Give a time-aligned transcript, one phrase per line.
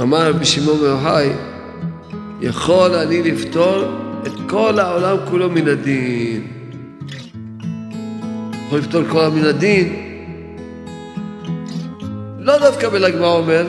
[0.00, 1.30] אמר רבי שמעון בר יוחאי,
[2.40, 3.84] יכול אני לפתור
[4.26, 6.46] את כל העולם כולו מן הדין.
[8.66, 9.96] יכול לפתור כל העולם מן הדין,
[12.38, 13.66] לא דווקא בל"ג בעומר,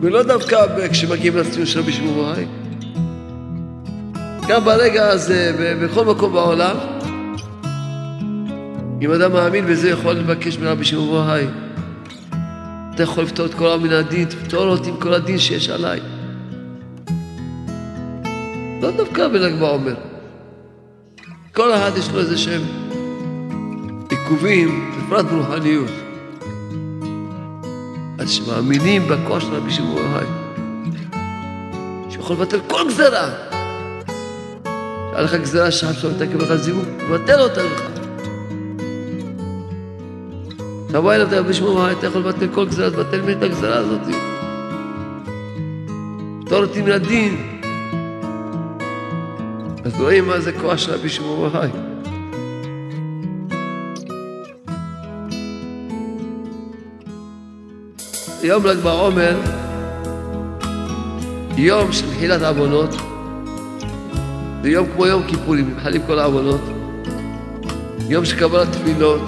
[0.00, 0.56] ולא דווקא
[0.90, 2.46] כשמגיעים לציון של רבי שמעון בר יוחאי.
[4.48, 6.76] גם ברגע הזה, בכל מקום בעולם,
[9.02, 11.69] אם אדם מאמין בזה, יכול לבקש מרבי שמעון בר יוחאי.
[13.00, 16.00] אתה יכול לפתור את כל מן הדין, תפתור אותי עם כל הדין שיש עליי.
[18.82, 19.94] לא דווקא בל"ג בעומר.
[21.54, 22.62] כל אחד יש לו איזה שהם
[24.10, 25.90] עיכובים, בפרט ברוחניות.
[28.18, 30.26] אז שמאמינים בכוח של רבי שמעון בר
[32.10, 33.30] שיכול לבטל כל גזרה.
[35.10, 37.89] שהיה לך גזרה שעכשיו מתעכב לך זיווג, מבטל אותה לך.
[40.92, 44.00] תבוא אליו רבי שמעון בר אתה יכול לבטל כל גזרה, תבטל ממני את הגזרה הזאת.
[46.40, 47.60] פתור אותי מן הדין.
[49.84, 51.64] אז רואים מה זה כוח של רבי שמעון בר
[58.42, 59.36] יום ל"ג בעומר,
[61.56, 62.94] יום של מחילת עוונות,
[64.62, 66.60] זה יום כמו יום כיפורים, מחלים כל העוונות,
[68.08, 69.20] יום של קבלת תפילות,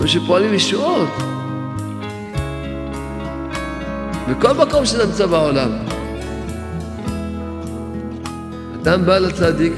[0.00, 1.08] יום שפועלים ישועות.
[4.28, 5.70] בכל מקום שאתה נמצא בעולם.
[8.82, 9.72] אדם בא לצדיק,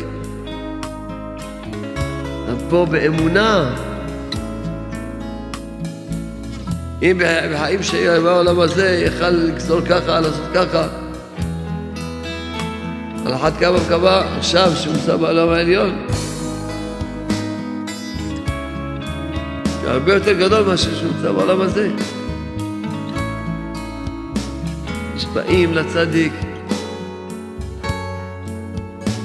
[2.71, 3.75] פה באמונה.
[7.03, 7.21] אם
[7.53, 10.87] בחיים שלי בעולם הזה יכל לגזור ככה, לעשות ככה,
[13.27, 16.07] על אחת כמה וכמה עכשיו שהוא נמצא בעולם העליון.
[19.93, 21.91] הרבה יותר גדול מאשר שהוא נמצא בעולם הזה.
[25.33, 26.33] באים לצדיק,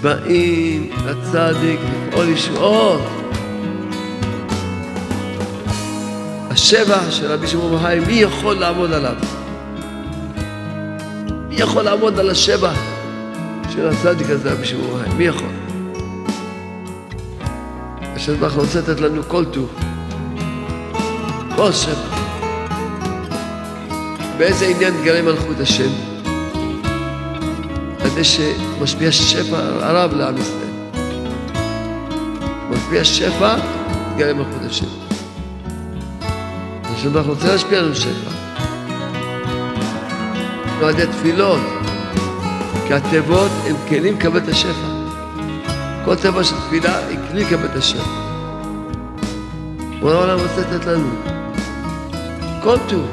[0.02, 3.02] באים לצדיק לפעול ישועות.
[6.50, 9.16] השבח של רבי שמעון בר מי יכול לעמוד עליו?
[11.50, 12.80] מי יכול לעמוד על השבח
[13.70, 15.50] של הצדיק הזה, רבי שמעון בר מי יכול?
[18.40, 19.70] ברוך רוצה לתת לנו כל טוב,
[21.58, 22.20] כל שבח.
[24.38, 25.90] באיזה עניין תגלה מלכות השם?
[28.04, 31.02] כדי שמשפיע שפע הרב לעם ישראל.
[32.70, 33.56] משפיע שפע,
[34.16, 34.86] תגלה מלכות השם.
[36.84, 38.32] השם ברוך רוצה להשפיע לנו שפע.
[40.82, 41.62] לא על ידי תפילות,
[42.88, 44.88] כי התיבות הם כלים לקבל את השפע.
[46.06, 48.28] כל תיבה של תפילה היא כלי לקבל את השפע.
[50.00, 51.37] בוא העולם רוצה לתת לנו
[52.64, 53.06] כל טוב.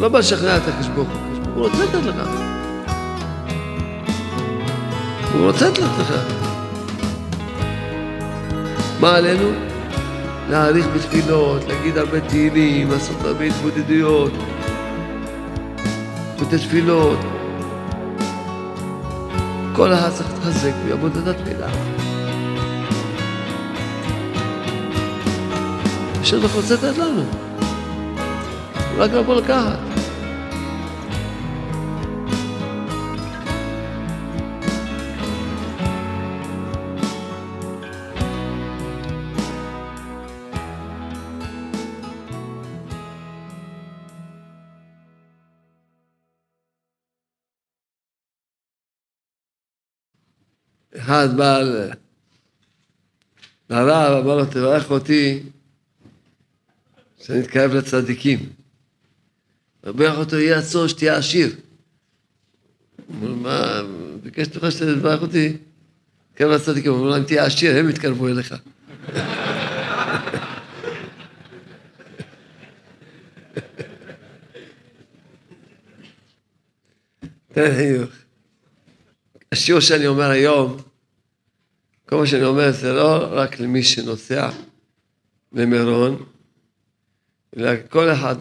[0.00, 2.28] לא בא לשכנע את הקדוש ברוך הוא, הוא רוצה לתת לך.
[5.32, 6.14] הוא רוצה לתת לך.
[9.00, 9.48] מה עלינו?
[10.50, 14.32] להעריך בתפילות, להגיד הרבה תהילים, לעשות הרבה התבודדויות,
[16.58, 17.18] תפילות.
[19.72, 21.68] כל אחד צריך להתחזק בעבודת התפילה.
[26.20, 27.51] השם רוצה לתת לנו.
[28.96, 29.78] רק לבוא לקחת.
[50.96, 51.58] אחד בא
[53.70, 55.42] לרב, אמר לו, תברך אותי
[57.18, 58.61] שאני אתקרב לצדיקים.
[59.86, 61.56] מברך אותו, יהיה הצור שתהיה עשיר.
[63.06, 63.82] הוא אומר, מה,
[64.22, 65.56] ביקש ממך שתברך אותי?
[66.40, 68.54] לצדיקים, הוא אומר, אם תהיה עשיר, הם יתקרבו אליך.
[77.52, 78.10] תן חיוך.
[79.52, 80.76] השיעור שאני אומר היום,
[82.08, 84.50] כל מה שאני אומר זה לא רק למי שנוסע
[85.52, 86.24] למירון,
[87.56, 88.36] אלא כל אחד,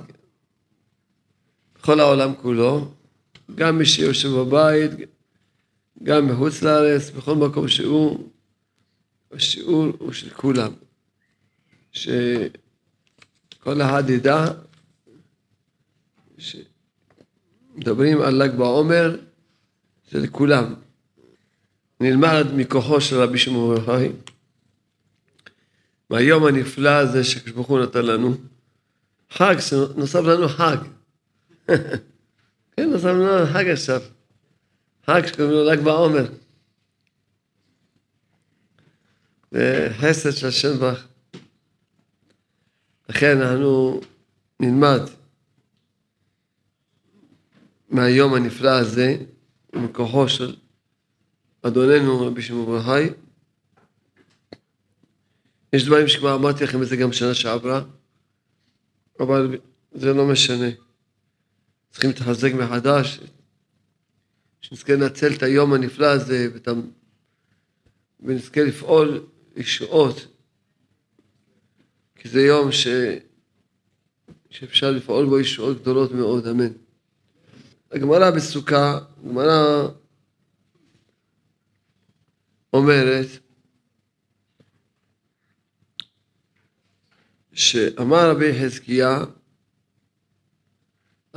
[1.81, 2.91] בכל העולם כולו,
[3.55, 4.91] גם מי שיושב בבית,
[6.03, 8.29] גם מחוץ לארץ, בכל מקום שהוא,
[9.31, 10.71] השיעור הוא של כולם.
[11.91, 12.21] שכל
[13.81, 14.45] אחד ידע
[16.37, 19.17] שמדברים על ל"ג בעומר,
[20.11, 20.73] זה לכולם.
[21.99, 23.99] נלמד מכוחו של רבי שמעון בר
[26.09, 28.35] מהיום הנפלא הזה שקדוש ברוך הוא נתן לנו,
[29.31, 29.55] חג,
[29.95, 30.77] נוסף לנו חג.
[32.71, 34.01] כן, נוסף לנו חג עכשיו.
[35.05, 36.25] חג שקוראים לו ל"ג בעומר.
[39.51, 41.07] וחסד של השם ברך.
[43.09, 44.01] לכן אנחנו
[44.59, 45.01] נלמד
[47.89, 49.17] מהיום הנפלא הזה,
[49.73, 50.55] מכוחו של
[51.61, 53.09] אדוננו רבי שמעון ברחי.
[55.73, 57.81] יש דברים שכבר אמרתי לכם את זה גם שנה שעברה,
[59.19, 59.57] אבל
[59.91, 60.67] זה לא משנה.
[61.91, 63.19] צריכים להתחזק מחדש,
[64.61, 66.67] שנזכה לנצל את היום הנפלא הזה ואת...
[68.19, 70.27] ונזכה לפעול ישועות,
[72.15, 72.87] כי זה יום ש...
[74.49, 76.71] שאפשר לפעול בו ישועות גדולות מאוד, אמן.
[77.91, 79.87] הגמרא בסוכה, הגמרא
[82.73, 83.27] אומרת
[87.53, 89.23] שאמר רבי חזקיה,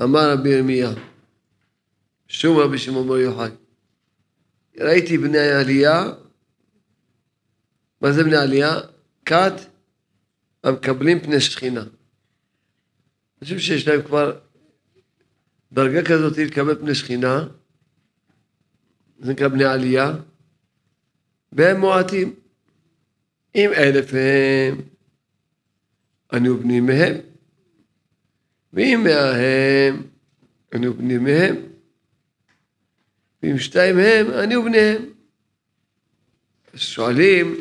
[0.02, 0.90] אמר רבי ירמיה,
[2.28, 3.50] שום רבי שמעון בר יוחאי,
[4.78, 6.04] ראיתי בני העלייה,
[8.00, 8.80] מה זה בני העלייה?
[9.24, 9.52] כת
[10.64, 11.84] המקבלים פני שכינה.
[13.44, 14.38] חושב שיש להם כבר
[15.72, 17.46] דרגה כזאת לקבל פני שכינה,
[19.18, 20.12] זה נקרא בני עלייה,
[21.52, 22.34] והם מועטים.
[23.54, 24.80] אם אלף הם,
[26.32, 27.14] אני ובני מהם,
[28.74, 29.90] ואם מאה
[30.72, 31.56] אני ובני מהם,
[33.42, 35.04] ואם שתיים הם, אני ובניהם.
[36.74, 37.56] שואלים,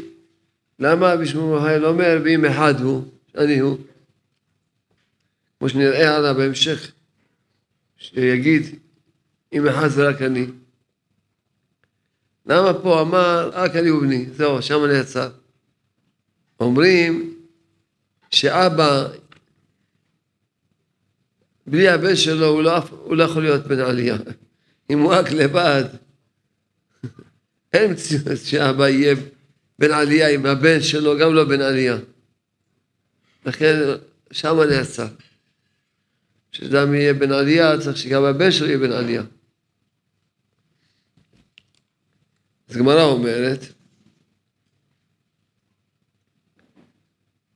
[0.79, 3.03] למה בשמו מחיל אומר, ואם אחד הוא,
[3.37, 3.77] אני הוא?
[5.59, 6.91] כמו שנראה הלאה בהמשך,
[7.97, 8.79] שיגיד,
[9.53, 10.45] אם אחד זה רק אני.
[12.45, 15.29] למה פה אמר, רק אני ובני, זהו, שם נעצר.
[16.59, 17.33] אומרים
[18.31, 19.07] שאבא,
[21.67, 24.17] בלי הבן שלו, הוא לא, הוא לא יכול להיות בן עלייה.
[24.89, 25.83] אם הוא רק לבד,
[27.73, 29.15] אין מציאות שאבא יהיה
[29.79, 31.97] בן עלייה עם הבן שלו, גם לא בן עלייה.
[33.45, 33.75] לכן
[34.31, 35.07] שם נעצר.
[36.51, 39.23] כשאדם יהיה בן עלייה, צריך שגם הבן שלו יהיה בן עלייה.
[42.69, 43.59] אז גמרא אומרת,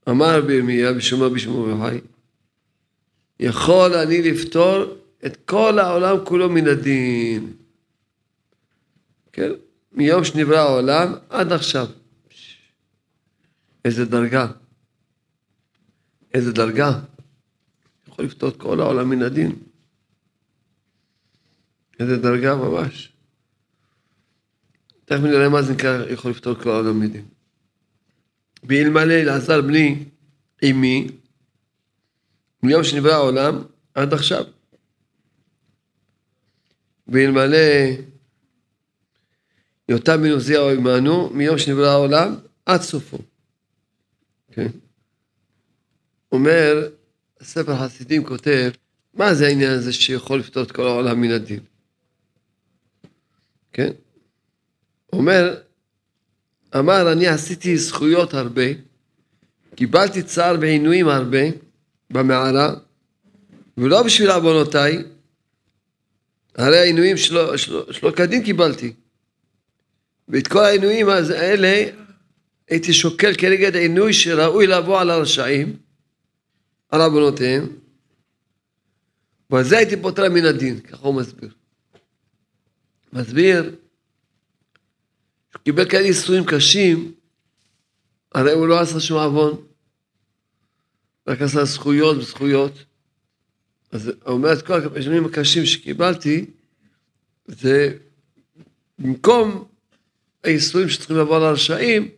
[0.09, 2.00] אמר רבי ירמיה בשום רבי שמעון וחי,
[3.39, 4.84] יכול אני לפתור
[5.25, 7.54] את כל העולם כולו מן הדין.
[9.34, 9.51] כן?
[9.92, 11.88] מיום שנברא העולם עד עכשיו.
[13.86, 14.48] איזה דרגה.
[16.34, 17.00] איזה דרגה.
[18.07, 19.56] יכול לפתור את כל העולם מן הדין.
[22.00, 23.12] איזה דרגה ממש.
[25.06, 27.25] תכף נראה מה זה נקרא יכול לפתור כל העולם מדין.
[28.63, 30.04] ואלמלא אלעזר בני
[30.63, 31.07] אמי,
[32.63, 33.63] מיום שנברא העולם
[33.94, 34.45] עד עכשיו.
[37.07, 37.57] ואלמלא
[39.89, 43.18] יותם בן עוזיהו עמנו, מיום שנברא העולם עד סופו.
[44.51, 44.68] כן?
[46.31, 46.89] אומר,
[47.42, 48.71] הספר חסידים כותב,
[49.13, 51.59] מה זה העניין הזה שיכול לפתור את כל העולם מן הדין?
[53.74, 53.92] כן?
[55.13, 55.56] אומר,
[56.76, 58.64] אמר, אני עשיתי זכויות הרבה,
[59.76, 61.67] קיבלתי צער ועינויים הרבה
[62.09, 62.73] במערה,
[63.78, 65.04] ולא בשביל עוונותיי,
[66.56, 68.94] הרי העינויים שלו, שלו, שלו כדין קיבלתי.
[70.28, 71.92] ואת כל העינויים האלה
[72.69, 75.78] הייתי שוקל כנגד עינוי שראוי לבוא על הרשעים,
[76.90, 77.68] על עוונותיהם,
[79.49, 81.49] ועל זה הייתי פותר מן הדין, ככה הוא מסביר.
[83.14, 83.76] מסביר
[85.64, 87.11] קיבל כאלה ייסורים קשים,
[88.31, 89.61] הרי הוא לא עשה שום עוון,
[91.28, 92.86] רק עשה זכויות וזכויות.
[93.92, 96.46] אז הוא אומר את כל השנים הקשים שקיבלתי,
[97.48, 97.98] זה
[99.00, 99.68] במקום
[100.44, 102.10] הייסורים שצריכים לבוא על הרשעים,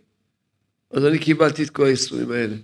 [0.92, 2.56] אז אני קיבלתי את כל הייסורים האלה.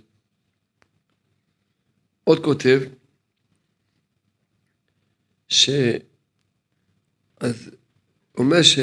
[2.24, 2.80] עוד כותב,
[5.48, 5.70] ש...
[7.40, 7.70] אז
[8.38, 8.78] אומר ש...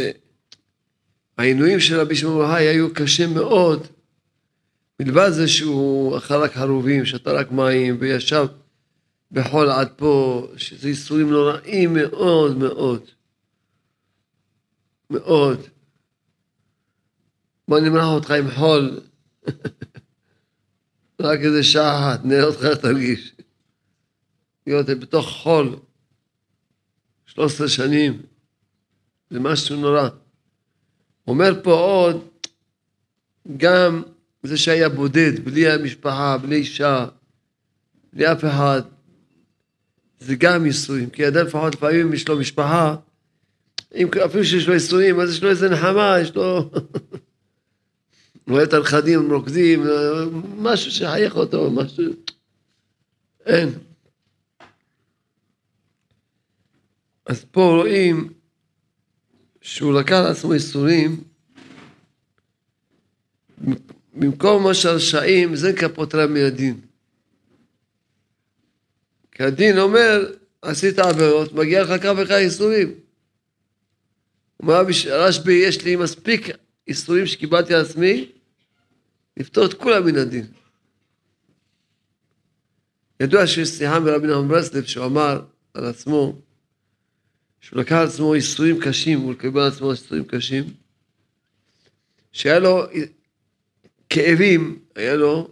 [1.37, 3.87] העינויים של רבי שמעון היו קשים מאוד,
[5.03, 8.45] מלבד זה שהוא אכל רק חרובים, שתה רק מים וישב
[9.31, 13.01] בחול עד פה, שזה ייסורים נוראים מאוד מאוד.
[15.09, 15.59] מאוד.
[17.67, 18.99] בוא נמרח אותך עם חול,
[21.21, 23.33] רק איזה שעה אחת, נראה אותך תרגיש.
[24.67, 25.75] להיות בתוך חול,
[27.25, 28.21] 13 שנים,
[29.29, 30.09] זה משהו נורא.
[31.27, 32.27] אומר פה עוד,
[33.57, 34.03] גם
[34.43, 37.05] זה שהיה בודד, בלי המשפחה, בלי אישה,
[38.13, 38.81] בלי אף אחד,
[40.19, 42.95] זה גם ייסורים, כי אדם לפחות לפעמים יש לו משפחה,
[43.95, 46.71] אם אפילו שיש לו ייסורים, אז יש לו איזה נחמה, יש לו...
[48.49, 49.83] רואה את הנכדים רוקדים,
[50.57, 52.03] משהו שחייך אותו, משהו...
[53.45, 53.69] אין.
[57.25, 58.33] אז פה רואים
[59.61, 61.23] שהוא לקח לעצמו ייסורים,
[64.13, 66.79] במקום מה שהרשעים, זה כפוטרם מן הדין.
[69.31, 72.93] כי הדין אומר, עשית עבירות, מגיע לך כך וכך ייסורים.
[74.59, 76.49] אומר רשב"י, יש לי מספיק
[76.87, 78.31] ייסורים שקיבלתי על עצמי,
[79.37, 80.45] לפתור את כולם מן הדין.
[83.19, 85.41] ידוע שיש שיחה מרבי נחמן ברסלב שהוא אמר
[85.73, 86.41] על עצמו,
[87.61, 90.63] שהוא לקח על עצמו ייסורים קשים, הוא לקבל על עצמו ייסורים קשים,
[92.31, 92.85] שהיה לו
[94.13, 95.49] כאבים, היה לו,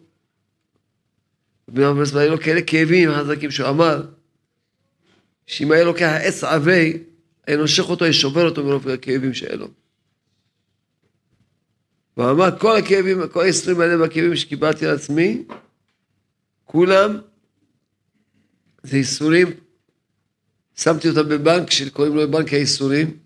[1.68, 4.06] ברסלב היה לו כאלה כאבים חזקים שהוא אמר,
[5.46, 7.04] שאם היה לוקח עץ עבי,
[7.48, 9.68] היה נושך אותו, היה שובר אותו מרוב הכאבים שהיה לו.
[12.18, 15.44] והוא אמר, כל הכאבים, כל ה-20 האלה והכאבים שקיבלתי על עצמי,
[16.66, 17.18] כולם
[18.84, 19.48] זה ייסורים,
[20.76, 23.18] שמתי אותם בבנק שקוראים לו בנק הייסורים,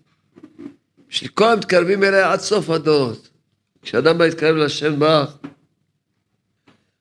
[1.08, 3.35] שכל המתקרבים אליה עד סוף הדורות.
[3.86, 5.36] כשאדם בא להתקרב לשם ברך,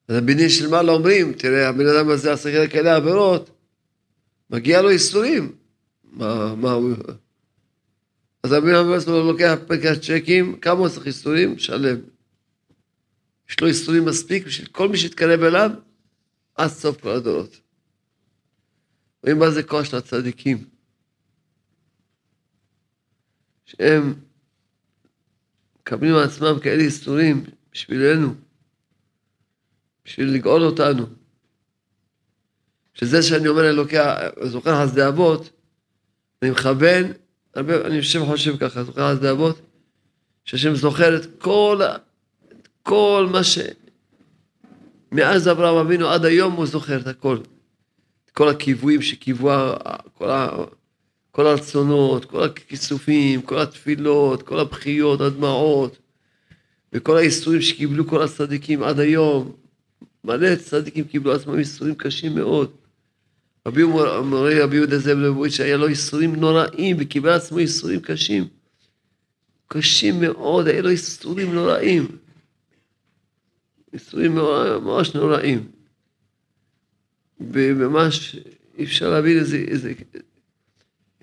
[0.07, 3.49] אז הבניין של מעלה אומרים, תראה, הבן אדם הזה עשה כאלה עבירות,
[4.49, 5.55] מגיע לו ייסורים.
[6.03, 6.95] מה, מה הוא...
[8.43, 11.57] אז רבי אמר לו, לוקח פרקת צ'קים, כמה הוא צריך ייסורים?
[11.57, 11.99] שלם.
[13.49, 15.71] יש לו ייסורים מספיק בשביל כל מי שיתקרב אליו
[16.55, 17.61] עד סוף כל הדורות.
[19.23, 20.65] רואים מה זה כוח של הצדיקים.
[23.65, 24.13] שהם
[25.87, 28.33] מקבלים על עצמם כאלה ייסורים בשבילנו,
[30.05, 31.05] בשביל לגאול אותנו.
[32.93, 33.97] שזה שאני אומר אלוקי,
[34.43, 35.49] זוכר חסדי אבות,
[36.41, 37.03] אני מכוון
[37.55, 39.61] הרבה, אני יושב וחושב ככה, זוכר אז לאבות,
[40.45, 41.79] שהשם זוכר את כל,
[42.51, 43.59] את כל מה ש...
[45.11, 47.37] מאז אברהם אבינו עד היום הוא זוכר את הכל.
[48.25, 49.49] את כל הקיוויים שקיוו,
[50.13, 50.49] כל, ה...
[51.35, 55.97] כל הרצונות, כל הכיסופים, כל התפילות, כל הבכיות, הדמעות,
[56.93, 59.51] וכל האיסורים שקיבלו כל הצדיקים עד היום.
[60.23, 62.71] מלא צדיקים קיבלו עצמם איסורים קשים מאוד.
[63.67, 68.47] רבי מורי רבי יהודה זאב לבוביץ' היה לו ייסורים נוראים וקיבל עצמו ייסורים קשים.
[69.67, 72.07] קשים מאוד, היה לו ייסורים נוראים.
[73.93, 75.67] ייסורים ממש נוראים.
[77.39, 78.35] וממש
[78.77, 79.93] אי אפשר להבין איזה, איזה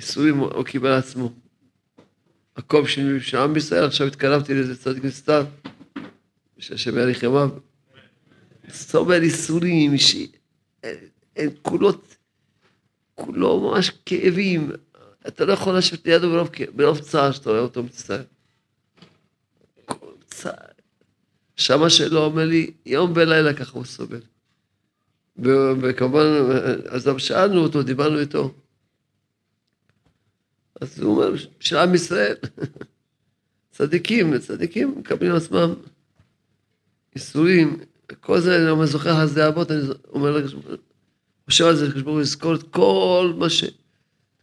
[0.03, 1.33] ייסורים הוא קיבל עצמו.
[2.59, 5.45] מקום של עם ישראל, עכשיו התקרבתי לאיזה צדיק נסתר,
[6.59, 7.51] שהשם יאריך ימיו.
[8.71, 9.95] סובל ייסורים,
[11.37, 12.17] אין כולות
[13.15, 14.71] כולו ממש כאבים.
[15.29, 16.45] אתה לא יכול לשבת לידו
[16.75, 18.23] ברוב, צער שאתה רואה אותו מצטער.
[21.57, 24.21] שמה שלא אומר לי, יום ולילה ככה הוא סובל.
[25.81, 26.25] וכמובן,
[26.89, 28.55] אז שאלנו אותו, דיברנו איתו.
[30.83, 32.35] אז הוא אומר, של עם ישראל,
[33.77, 35.75] צדיקים, צדיקים מקבלים עצמם
[37.17, 37.79] ייסורים,
[38.21, 40.47] כל זה, אני זוכר חסדי אבות, אני אומר
[41.51, 43.65] חושב על זה, הקדוש ברוך הוא את כל מה ש...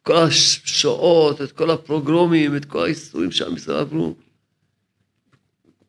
[0.03, 4.15] כל השואות, את כל הפרוגרומים, את כל האיסורים שעם ישראל עברו.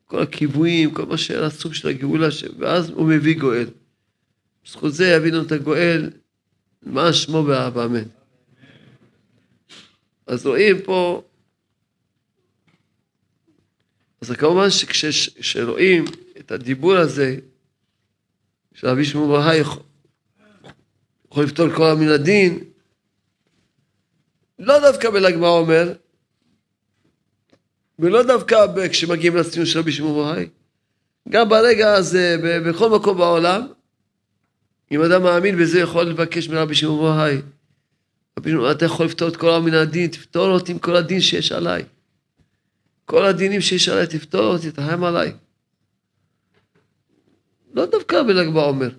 [0.05, 2.43] כל הכיוויים, כל מה שהיה הסוג של הגאולה, ש...
[2.59, 3.67] ואז הוא מביא גואל.
[4.65, 6.09] בזכות זה יבינו את הגואל,
[6.83, 8.20] מה שמו באהבה, אמן.
[10.27, 11.23] אז רואים פה,
[14.21, 16.05] אז כמובן שכשרואים
[16.39, 17.37] את הדיבור הזה,
[18.73, 19.61] של רבי שמעון בהאי,
[21.31, 22.63] יכול לפתור כל המין הדין,
[24.59, 25.93] לא דווקא בל"ג בעומר,
[27.99, 30.49] ולא דווקא כשמגיעים לציון של רבי שמעון בהאי,
[31.29, 33.67] גם ברגע הזה, בכל מקום בעולם,
[34.91, 37.37] אם אדם מאמין בזה, יכול לבקש מרבי שמעון בהאי.
[38.39, 41.51] רבי שמעון, אתה יכול לפתור את כל המין הדין, תפתור אותי עם כל הדין שיש
[41.51, 41.83] עליי.
[43.05, 45.33] כל הדינים שיש עליי, תפתור אותי, תחם עליי.
[47.73, 48.89] לא דווקא בל"ג בעומר.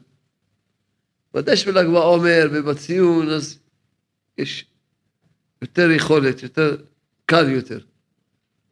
[1.34, 3.58] ודאי שבל"ג בעומר ובציון, אז
[4.38, 4.66] יש
[5.62, 6.76] יותר יכולת, יותר
[7.26, 7.78] קל יותר.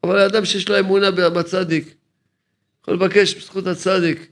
[0.05, 1.95] אבל האדם שיש לו אמונה בצדיק,
[2.83, 4.31] יכול לבקש בזכות הצדיק.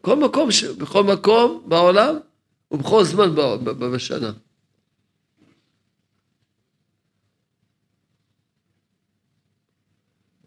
[0.00, 0.48] בכל מקום,
[0.78, 2.14] בכל מקום בעולם
[2.70, 3.34] ובכל זמן
[3.92, 4.32] בשנה.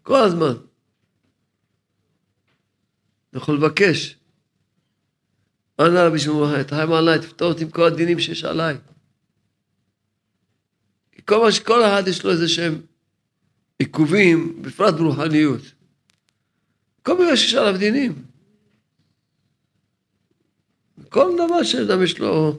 [0.02, 0.54] כל הזמן.
[3.30, 4.16] אתה יכול לבקש.
[5.80, 8.76] ענה רבי יוחאי, תרחם עליי, תפתור אותי עם כל הדינים שיש עליי.
[11.24, 12.82] כל מה שכל אחד יש לו איזה שהם
[13.78, 15.60] עיכובים, בפרט ברוחניות.
[17.02, 18.33] כל מיני שיש עליו דינים.
[21.08, 22.58] כל דבר שאדם יש לו,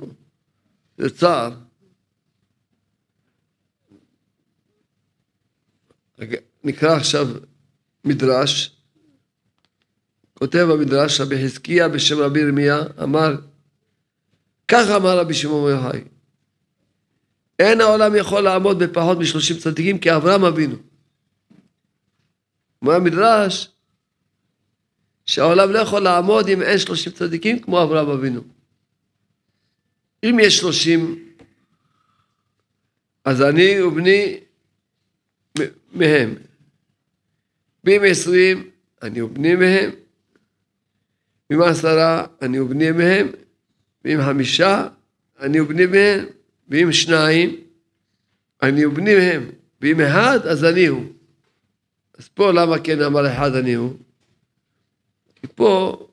[1.15, 1.51] צער.
[6.63, 7.27] נקרא עכשיו
[8.04, 8.75] מדרש,
[10.34, 13.36] כותב המדרש רבי חזקיה בשם רבי ירמיה, אמר,
[14.68, 16.04] כך אמר רבי שמעון יוחאי,
[17.60, 20.75] אין העולם יכול לעמוד בפחות משלושים צדיקים כאברהם אבינו.
[22.82, 23.75] אומר המדרש,
[25.25, 28.41] שהעולם לא יכול לעמוד אם אין שלושים צדיקים כמו אברהם אבינו.
[30.24, 31.25] אם יש שלושים,
[33.25, 34.39] אז אני ובני
[35.94, 36.36] מהם.
[37.84, 38.70] ואם עשרים,
[39.01, 39.91] אני ובני מהם.
[41.50, 43.27] ואם עשרה, אני ובני מהם.
[44.05, 44.88] ואם חמישה,
[45.39, 46.25] אני ובני מהם.
[46.70, 47.55] ואם שניים,
[48.63, 49.50] אני ובני מהם.
[49.82, 51.05] ואם אחד, אז אני הוא.
[52.17, 53.94] אז פה למה כן אמר אחד אני הוא?
[55.46, 56.08] כי פה,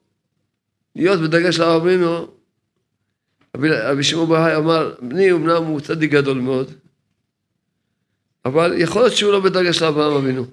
[0.96, 2.26] להיות בדגש על אבינו,
[3.56, 6.72] רבי שמעון בהאי אמר, בני אמנם הוא צדיק גדול מאוד,
[8.44, 10.46] אבל יכול להיות שהוא לא בדרגה של אברהם אבינו.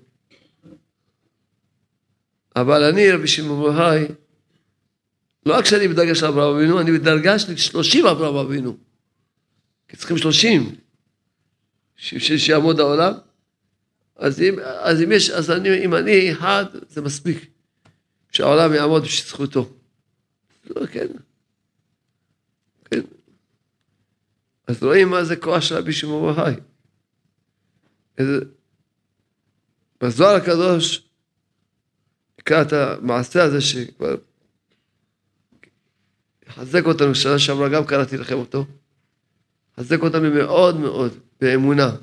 [2.55, 4.05] אבל אני, רבי שמעון בהאי,
[5.45, 8.77] לא רק שאני בדרגה של אברהם אבינו, אני בדרגה של שלושים אברהם אבינו.
[9.87, 10.75] כי צריכים שלושים,
[11.97, 13.13] שיעמוד העולם.
[14.15, 17.58] אז אם, אז אם יש, אז אני, אם אני אחד, זה מספיק.
[18.31, 19.73] שהעולם יעמוד בשביל זכותו.
[20.65, 21.07] לא, כן.
[22.85, 23.01] כן.
[24.67, 26.55] אז רואים מה זה כוח של רבי שמעון בהאי.
[30.01, 31.09] בזוהר הקדוש
[32.39, 34.15] נקרא את המעשה הזה שכבר
[36.47, 38.65] יחזק אותנו, שנה שעברה גם קראתי לכם אותו,
[39.73, 41.95] יחזק אותנו מאוד מאוד באמונה.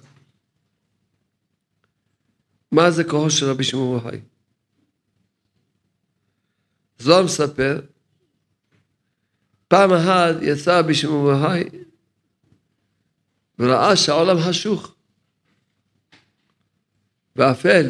[2.72, 4.20] מה זה כוחו של רבי שמעון בהאי?
[6.98, 7.80] זוהר מספר,
[9.68, 11.64] פעם אחת יצא בהאי
[13.58, 14.94] וראה שהעולם חשוך
[17.36, 17.86] ואפל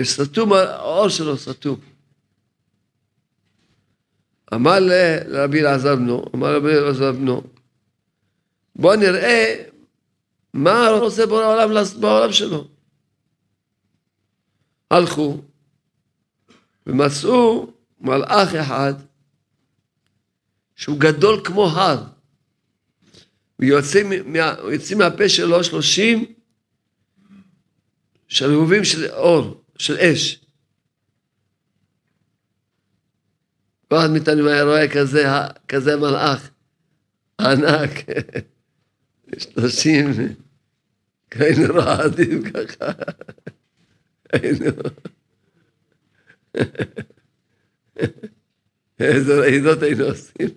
[0.00, 1.80] וסתום, האור שלו סתום.
[4.54, 7.42] אמר לרבי אלעזר בנו, אמר לרבי אלעזר בנו,
[8.76, 9.64] בוא נראה
[10.54, 11.66] מה רוצה בורא
[12.00, 12.68] בעולם שלו.
[14.90, 15.42] הלכו
[16.88, 18.94] ומצאו מלאך אחד
[20.76, 22.04] שהוא גדול כמו הר.
[23.58, 24.54] ויוצאים מה,
[24.96, 26.34] מהפה שלו שלושים
[28.28, 30.44] שלהובים של אור, של אש.
[33.90, 35.24] ואחד מאיתנו היה רואה כזה,
[35.68, 36.50] כזה מלאך
[37.40, 37.90] ענק,
[39.38, 40.06] שלושים,
[41.30, 42.92] היינו רועדים ככה,
[44.32, 44.70] היינו...
[49.00, 50.48] איזה רעידות היינו עושים.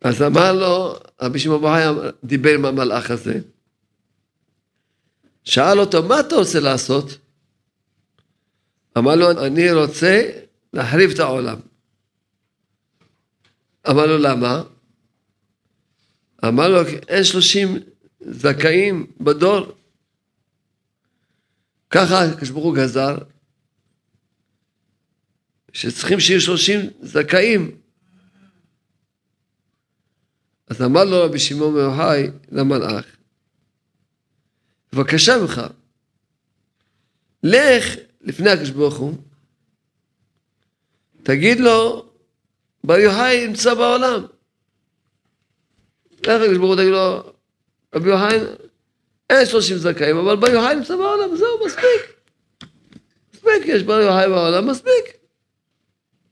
[0.00, 1.82] אז אמר לו, רבי שמעון בוחי
[2.24, 3.40] דיבר עם המלאך הזה,
[5.44, 7.18] שאל אותו, מה אתה רוצה לעשות?
[8.98, 10.30] אמר לו, אני רוצה
[10.72, 11.60] להחריב את העולם.
[13.90, 14.62] אמר לו, למה?
[16.44, 17.78] אמר לו, אין שלושים
[18.20, 19.72] זכאים בדור.
[21.94, 23.16] ככה הקדוש ברוך הוא גזר,
[25.72, 27.80] שצריכים שיהיו שלושים זכאים.
[30.66, 33.04] אז אמר לו רבי שמעון מאוחי למלאך,
[34.92, 35.60] בבקשה ממך,
[37.42, 37.84] לך
[38.20, 39.18] לפני הקדוש ברוך הוא,
[41.22, 42.08] תגיד לו,
[42.84, 44.26] בר יוחאי נמצא בעולם.
[46.12, 47.32] לך הקדוש ברוך הוא תגיד לו,
[47.94, 48.38] רבי יוחאי,
[49.30, 52.20] אין שלושים זכאים, אבל בר יוחאי נמצא בעולם, זהו, מספיק.
[53.34, 55.04] מספיק, יש בר יוחאי בעולם, מספיק.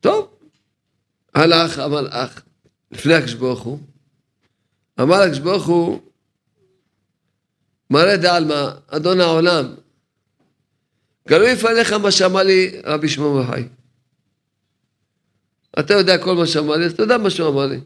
[0.00, 0.28] טוב.
[1.35, 2.42] הלך המלאך
[2.90, 3.78] לפני הקדוש ברוך הוא,
[5.00, 6.00] אמר הקדוש ברוך הוא,
[7.90, 9.74] מראה דעלמא, אדון העולם,
[11.28, 13.68] גלוי לפניך מה שאמר לי רבי שמעון וחי.
[15.78, 17.81] אתה יודע כל מה שאמר לי, אז אתה יודע מה שהוא אמר לי.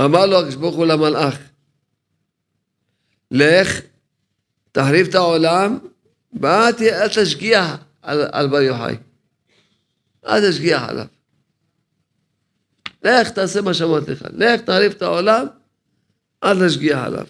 [0.00, 1.38] אמר לו הקדוש ברוך הוא למלאך,
[3.30, 3.80] לך,
[4.72, 5.78] תחריב את העולם,
[6.40, 6.72] ואל
[7.14, 8.96] תשגיח על, על בר יוחאי.
[10.26, 11.06] אל תשגיח עליו.
[13.02, 15.46] לך תעשה מה שאמרתי לך, לך תחריב את העולם,
[16.44, 17.26] אל תשגיח עליו.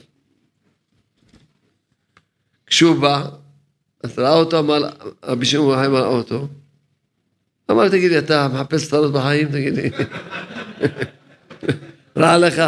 [2.66, 3.28] כשהוא בא,
[4.04, 4.90] אז ראה אותו, אמר,
[5.24, 6.48] רבי שמעון רחם ראה אותו,
[7.70, 9.48] אמר תגיד לי, אתה מחפש צרות בחיים?
[9.48, 9.90] תגיד לי.
[12.18, 12.62] רע לך?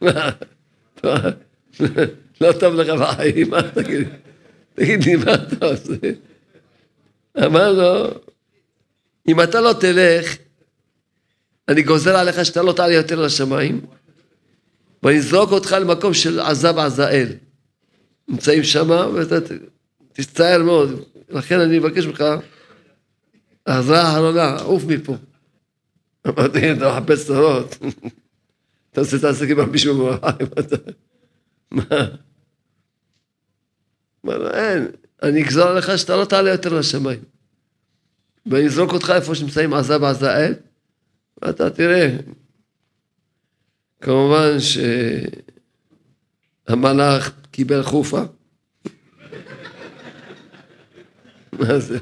[2.40, 4.08] לא טוב לך בחיים, מה תגיד?
[4.74, 5.94] תגיד לי, מה אתה עושה?
[7.46, 8.10] אמר לו,
[9.28, 10.36] אם אתה לא תלך,
[11.68, 13.80] אני גוזר עליך שאתה לא תעלה יותר לשמיים,
[15.02, 17.28] ואני אזרוק אותך למקום של עזב עזאל.
[18.28, 19.36] נמצאים שם, ואתה
[20.12, 21.02] תצטער מאוד.
[21.28, 22.24] לכן אני מבקש ממך,
[23.66, 25.16] העזרה האחרונה, עוף מפה.
[26.26, 27.78] אמרתי, אתה מחפש צרות.
[28.96, 30.76] אתה עושה את העסקים על מישהו אתה...
[31.70, 31.82] מה?
[34.24, 34.86] אמר לו, אין,
[35.22, 37.20] אני אגזור עליך שאתה לא תעלה יותר לשמיים.
[38.46, 40.54] ואני אזרוק אותך איפה שנמצאים עזה ועזאל,
[41.42, 42.16] ואתה תראה.
[44.00, 44.56] כמובן
[46.68, 48.22] שהמלאך קיבל חופה.
[51.58, 51.98] מה זה?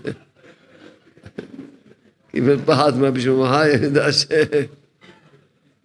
[2.30, 3.88] קיבל פחד מהבישום החי, אני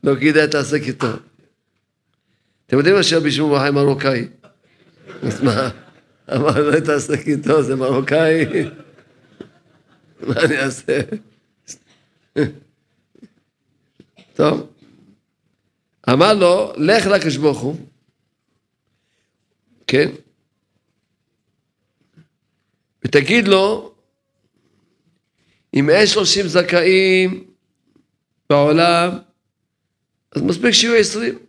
[0.02, 1.08] שלא כדאי להתעסק איתו.
[2.66, 4.28] אתם יודעים מה שהבישום החי מרוקאי?
[5.24, 5.70] אז מה?
[6.36, 8.46] אמר לא להתעסק איתו, זה מרוקאי.
[10.28, 11.00] מה אני אעשה?
[14.34, 14.70] טוב.
[16.10, 17.76] אמר לו, לך לקדוש ברוך הוא,
[19.88, 20.10] כן?
[23.06, 23.94] ותגיד לו,
[25.74, 27.44] אם אין שלושים זכאים
[28.50, 29.10] בעולם,
[30.32, 31.40] אז מספיק שיהיו עשרים.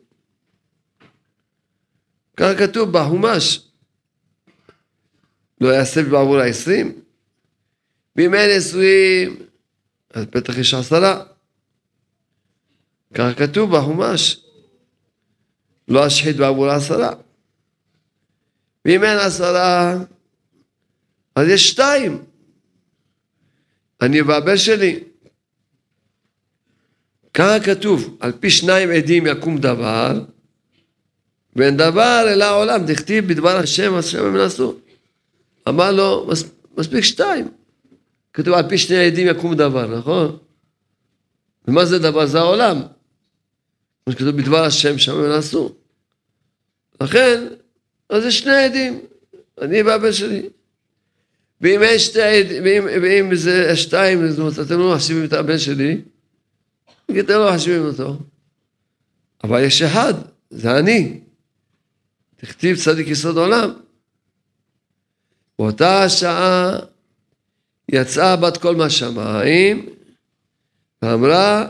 [2.36, 3.68] ככה כתוב בהומש,
[5.60, 7.00] לא יעשה בעבור העשרים,
[8.16, 9.36] ואם אין עשרים,
[10.10, 11.24] אז בטח יש עשרה.
[13.14, 14.44] ככה כתוב בהומש,
[15.88, 17.14] לא אשחית בעבור העשרה.
[18.84, 19.94] ואם אין עשרה,
[21.34, 22.24] אז יש שתיים.
[24.00, 25.04] אני והבן שלי.
[27.34, 30.20] ככה כתוב, על פי שניים עדים יקום דבר,
[31.56, 34.74] ואין דבר אלא העולם, דכתיב בדבר השם, השם הם נעשו.
[35.68, 36.30] אמר לו,
[36.76, 37.48] מספיק שתיים.
[38.32, 40.38] כתוב על פי שני עדים יקום דבר, נכון?
[41.68, 42.26] ומה זה דבר?
[42.26, 42.82] זה העולם.
[44.04, 45.74] כמו שכתוב בדבר השם שם הם נעשו.
[47.00, 47.46] לכן,
[48.08, 49.00] אז זה שני עדים,
[49.60, 50.48] אני והבן שלי.
[51.60, 55.58] ואם יש שתי עדים, ואם, ואם זה שתיים, זאת אומרת, אתם לא מחשיבים את הבן
[55.58, 56.00] שלי,
[57.18, 58.16] אתם לא מחשיבים אותו.
[59.44, 60.14] אבל יש אחד,
[60.50, 61.20] זה אני.
[62.36, 63.70] תכתיב צדיק יסוד עולם.
[65.58, 66.78] באותה השעה
[67.88, 69.88] יצאה בת קול מהשמיים
[71.02, 71.66] ואמרה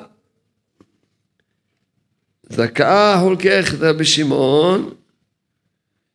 [2.51, 4.95] זכאה הולכך רבי שמעון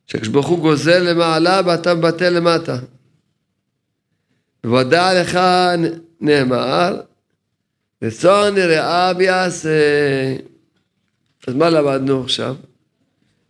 [0.08, 2.78] שהקדוש ברוך הוא גוזל למעלה ואתה מבטל למטה.
[4.66, 5.40] ודע לך
[6.22, 7.02] נאמר
[8.02, 9.70] רצון נראה ויעשה.
[11.48, 12.56] אז מה למדנו עכשיו?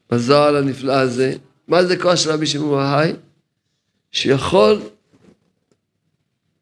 [0.09, 1.35] בזוהר הנפלא הזה?
[1.67, 3.13] מה זה כוח של רבי שמעון בהאי?
[4.11, 4.81] שיכול,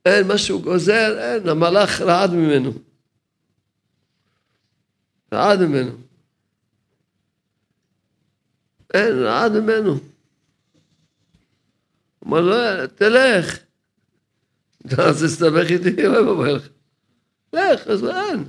[0.06, 2.74] אין מה שהוא גוזר, אין, המלאך רעד ממנו.
[5.34, 5.92] רעד ממנו.
[8.94, 10.00] אין, רעד ממנו.
[12.28, 13.58] אמר לו, תלך.
[14.88, 16.08] אתה רוצה להסתבך איתי?
[16.08, 16.68] אוי ואבוי לך.
[17.54, 18.44] לך, אז אין.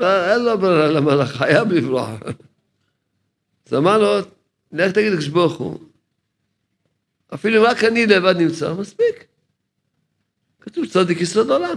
[0.00, 2.10] אין לו ברירה למלאך, חייב לברוח.
[3.66, 4.26] אז אמר לו,
[4.72, 5.78] לך תגיד לקדוש ברוך הוא,
[7.34, 9.24] אפילו רק אני לבד נמצא, מספיק.
[10.60, 11.76] כתוב צדיק יסוד עולם.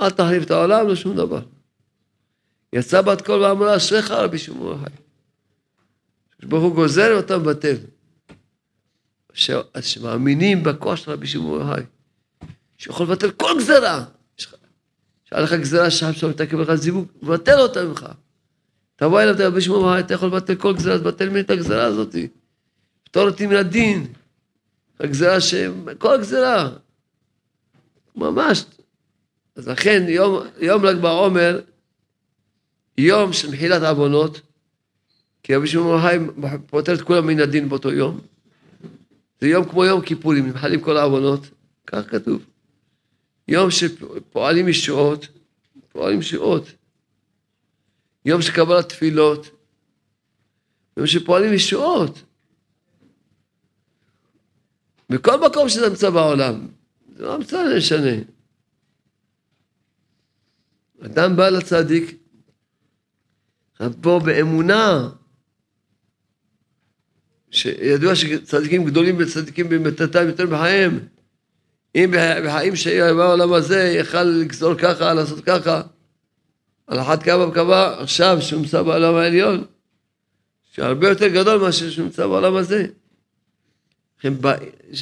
[0.00, 1.42] אל תחליף את העולם לשום דבר.
[2.72, 4.94] יצא בת קול ואמרה, אשריך רבי שמעון החי.
[6.42, 7.76] ברוך הוא גוזר אותם מבטל.
[9.80, 11.82] שמאמינים בכוח של רבי שמעון החי.
[12.82, 14.04] שיכול לבטל כל גזרה.
[14.36, 18.06] שהיה לך גזרה שם, שם אתה קבל לך זיווג, מבטל אותה ממך.
[18.96, 22.28] תבוא אליו, תבוא בשמו, אתה יכול לבטל כל גזרה, אז בטל ממני את הגזרה הזאתי.
[23.04, 24.06] פטור אותי מן הדין.
[25.00, 25.54] הגזרה ש...
[25.98, 26.70] כל הגזרה.
[28.16, 28.64] ממש.
[29.56, 31.60] אז לכן יום, יום ל"ג בעומר,
[32.98, 34.40] יום של מחילת עוונות,
[35.42, 36.18] כי רבי שמעון חי
[36.66, 38.20] פותר את כולם מן הדין באותו יום.
[39.40, 41.46] זה יום כמו יום כיפורים, נמחלים כל העוונות,
[41.86, 42.51] כך כתוב.
[43.52, 45.28] יום שפועלים ישועות,
[45.88, 46.66] פועלים ישועות.
[48.24, 49.46] יום של קבלת תפילות,
[50.96, 52.22] יום שפועלים ישועות.
[55.10, 56.68] בכל מקום שזה נמצא בעולם.
[57.16, 58.16] זה לא המצאה משנה.
[61.04, 62.18] אדם בא לצדיק,
[64.00, 65.08] פה באמונה,
[67.50, 71.08] שידוע שצדיקים גדולים וצדיקים במתתם יותר בחייהם,
[71.94, 75.82] אם בחיים שלי בעולם הזה יכל לגזור ככה, לעשות ככה,
[76.86, 79.64] על אחת כמה וכמה עכשיו שהוא נמצא בעולם העליון,
[80.72, 82.86] שהרבה יותר גדול מאשר שהוא נמצא בעולם הזה.
[84.22, 84.36] הם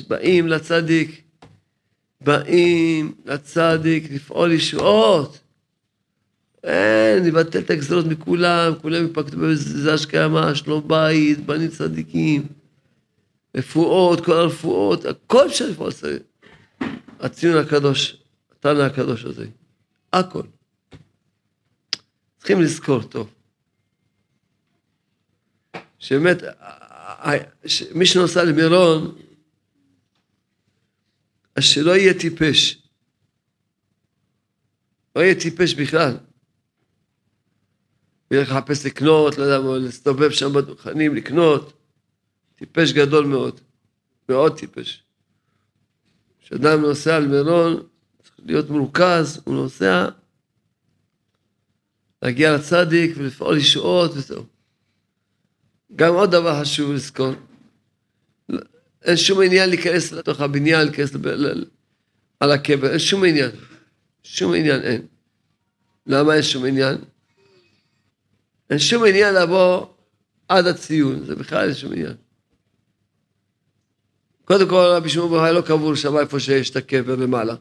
[0.08, 1.22] באים לצדיק,
[2.20, 5.38] באים לצדיק לפעול ישועות.
[6.64, 12.46] אין, לבטל את הגזרות מכולם, כולם יפקדו בזה השקיימה, שלום בית, בנים צדיקים,
[13.56, 16.22] רפואות, כל הרפואות, הכל אפשר לפעול צריך.
[17.20, 18.16] הציון הקדוש,
[18.52, 19.46] התנא הקדוש הזה,
[20.12, 20.42] הכל.
[22.38, 23.34] צריכים לזכור טוב.
[25.98, 26.36] שבאמת,
[27.94, 29.18] מי שנוסע למירון,
[31.56, 32.82] אז שלא יהיה טיפש.
[35.16, 36.16] לא יהיה טיפש בכלל.
[38.28, 41.72] הוא ילך לחפש לקנות, לא יודע מה, להסתובב שם בדוכנים, לקנות.
[42.56, 43.60] טיפש גדול מאוד.
[44.28, 45.02] מאוד טיפש.
[46.50, 47.82] כשאדם נוסע למירון,
[48.22, 50.08] צריך להיות מרוכז, הוא נוסע
[52.22, 54.44] להגיע לצדיק ולפעול ישועות וזהו.
[55.96, 57.32] גם עוד דבר חשוב לזכור,
[59.02, 61.26] אין שום עניין להיכנס לתוך הבניין, להיכנס לב...
[62.40, 63.50] על הקבר, אין שום עניין.
[64.22, 65.06] שום עניין אין.
[66.06, 66.98] למה אין שום עניין?
[68.70, 69.86] אין שום עניין לבוא
[70.48, 72.14] עד הציון, זה בכלל אין שום עניין.
[74.50, 77.54] קודם כל, רבי שמעון בר לא קבור שם איפה שיש את הקבר למעלה.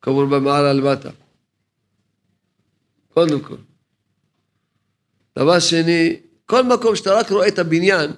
[0.00, 1.10] קבור במעלה למטה.
[3.14, 3.56] קודם כל.
[5.38, 8.10] דבר שני, כל מקום שאתה רק רואה את הבניין,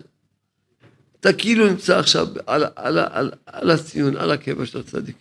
[1.21, 5.17] אתה כאילו נמצא עכשיו על, על, על, על הציון, על הקבר של הצדיק.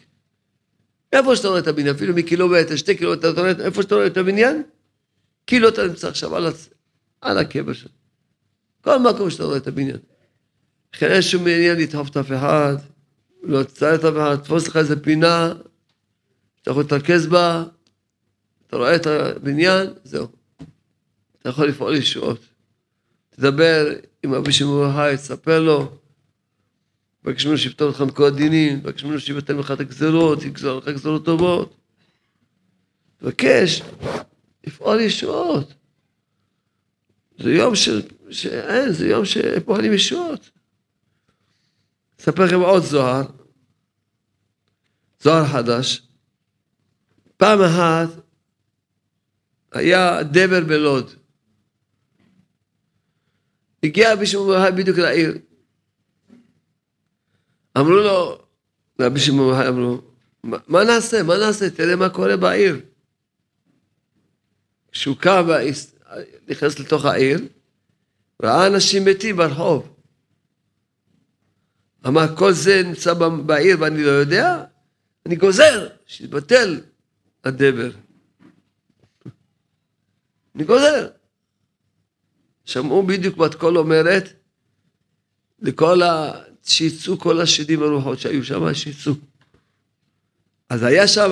[1.14, 4.18] איפה שאתה רואה את הבניין, אפילו מקילומטר, שתי קילומטר, אתה רואה, איפה שאתה רואה את
[4.18, 4.64] הבניין,
[5.48, 6.48] כאילו אתה נמצא עכשיו על.
[7.22, 7.90] על הקבר שלו.
[8.82, 9.98] כל מקום שאתה רואה את הבניין.
[10.98, 12.76] לכן אין שום עניין לדחוף את אף אחד,
[13.44, 15.54] לא לצייר את אף אחד, תפוס לך איזה פינה,
[16.62, 17.64] אתה יכול להתרכז בה,
[18.68, 20.28] אתה רואה את הבניין, זהו.
[21.40, 22.40] אתה יכול לפעול ישועות.
[23.30, 24.52] תדבר עם אבי
[24.96, 25.92] היי, תספר לו,
[27.24, 31.26] בקש ממנו שיפתור לך מכל הדינים, בקש ממנו שיבטל לך את הגזרות, יגזור לך גזרות
[31.26, 31.76] טובות.
[33.18, 33.82] תבקש,
[34.68, 35.74] לפעול ישועות.
[37.40, 40.57] זה יום של, שאין, זה יום שפועלים ישועות.
[42.20, 43.24] אספר לכם עוד זוהר,
[45.20, 46.02] זוהר חדש.
[47.38, 48.10] פעם אחת
[49.72, 51.12] היה דבר בלוד.
[53.84, 55.38] הגיע מישהו בדיוק לעיר.
[57.78, 58.42] אמרו לו,
[59.02, 60.02] רבי שמעון אמרו,
[60.44, 62.82] מה נעשה, מה נעשה, תראה מה קורה בעיר.
[64.92, 65.48] כשהוא קם
[66.48, 67.48] ונכנס לתוך העיר,
[68.44, 69.97] ראה אנשים מתים ברחוב.
[72.06, 73.14] אמר, כל זה נמצא
[73.46, 74.64] בעיר ואני לא יודע,
[75.26, 76.82] אני גוזר, שיתבטל
[77.44, 77.90] הדבר.
[80.56, 81.10] אני גוזר.
[82.66, 84.34] שמעו בדיוק בת קול אומרת,
[85.60, 86.32] לכל ה...
[86.64, 89.14] שיצאו כל השדים הרוחות שהיו שם, שיצאו.
[90.70, 91.32] אז היה שם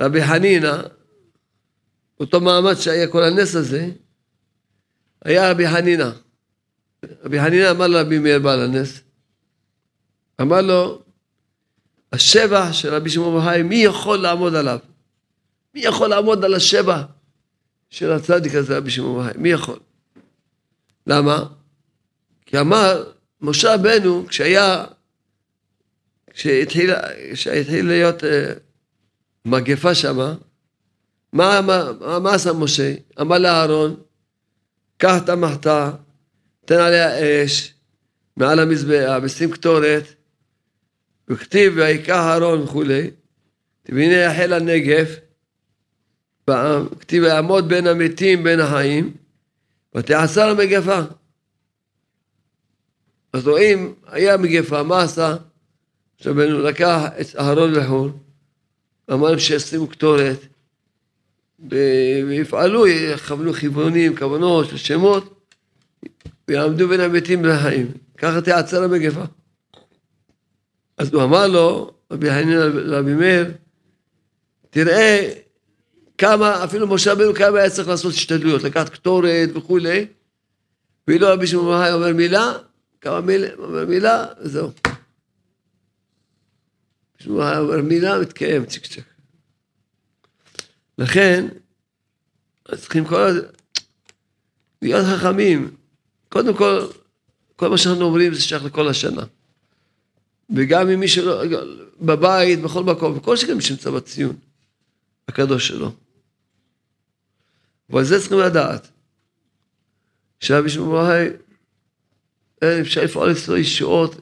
[0.00, 0.82] רבי חנינא,
[2.20, 3.90] אותו מעמד שהיה כל הנס הזה,
[5.24, 6.10] היה רבי חנינא.
[7.24, 9.00] רבי חנינא אמר לרבי מאיר בעל הנס,
[10.40, 11.02] אמר לו,
[12.12, 14.78] השבח של רבי שמעון בר מי יכול לעמוד עליו?
[15.74, 17.00] מי יכול לעמוד על השבח
[17.90, 19.78] של הצדיק הזה, רבי שמעון בר מי יכול?
[21.06, 21.44] למה?
[22.46, 23.04] כי אמר,
[23.40, 24.84] משה רבנו, כשהיה,
[26.30, 26.90] כשהתחיל,
[27.32, 28.26] כשהתחיל להיות uh,
[29.44, 30.34] מגפה שמה,
[31.32, 32.94] מה, מה, מה עשה משה?
[33.20, 33.96] אמר לאהרון,
[34.96, 35.90] קח את המחתה,
[36.64, 37.74] תן עליה אש,
[38.36, 40.04] מעל המזבח, ושים קטורת,
[41.28, 43.10] וכתיב ויקח אהרון וכולי,
[43.88, 45.16] והנה יחל הנגף,
[47.00, 49.14] כתיב ויעמוד בין המתים בין החיים,
[49.94, 51.00] ותעשה למגפה.
[53.32, 55.36] אז רואים, היה מגפה, מה עשה?
[56.16, 58.08] עכשיו הוא לקח את אהרון וחור,
[59.12, 60.38] אמר להם שישימו קטורת,
[62.28, 65.33] ויפעלו, יכוונו כיוונים, כוונות, שמות,
[66.48, 67.92] ויעמדו בין המתים לחיים.
[68.18, 69.24] ככה תיעצר המגפה.
[70.98, 73.52] אז הוא אמר לו, רבי חנין רבי מאיר,
[74.70, 75.32] תראה
[76.18, 80.06] כמה, אפילו משה רבנו כמה היה צריך לעשות השתדלויות, לקחת קטורת וכולי,
[81.08, 82.52] ואילו רבי שמעון אומר מילה,
[83.00, 84.70] כמה מילה, אומר מילה, וזהו.
[87.18, 89.04] שמעון אומר מילה, מתקיים, צ'יק צ'ק.
[90.98, 91.46] לכן,
[92.76, 93.48] צריכים כל הזמן
[94.82, 95.83] להיות חכמים.
[96.34, 96.86] קודם כל,
[97.56, 99.22] כל מה שאנחנו אומרים זה שייך לכל השנה.
[100.56, 101.42] וגם עם מי שלא,
[102.00, 104.36] בבית, בכל מקום, וכל שכן מי שנמצא בציון
[105.28, 105.92] הקדוש שלו.
[107.90, 108.88] אבל זה צריכים לדעת,
[110.40, 111.06] שרבי שמעון
[112.62, 114.16] אין, אפשר לפעול אצלו ישועות,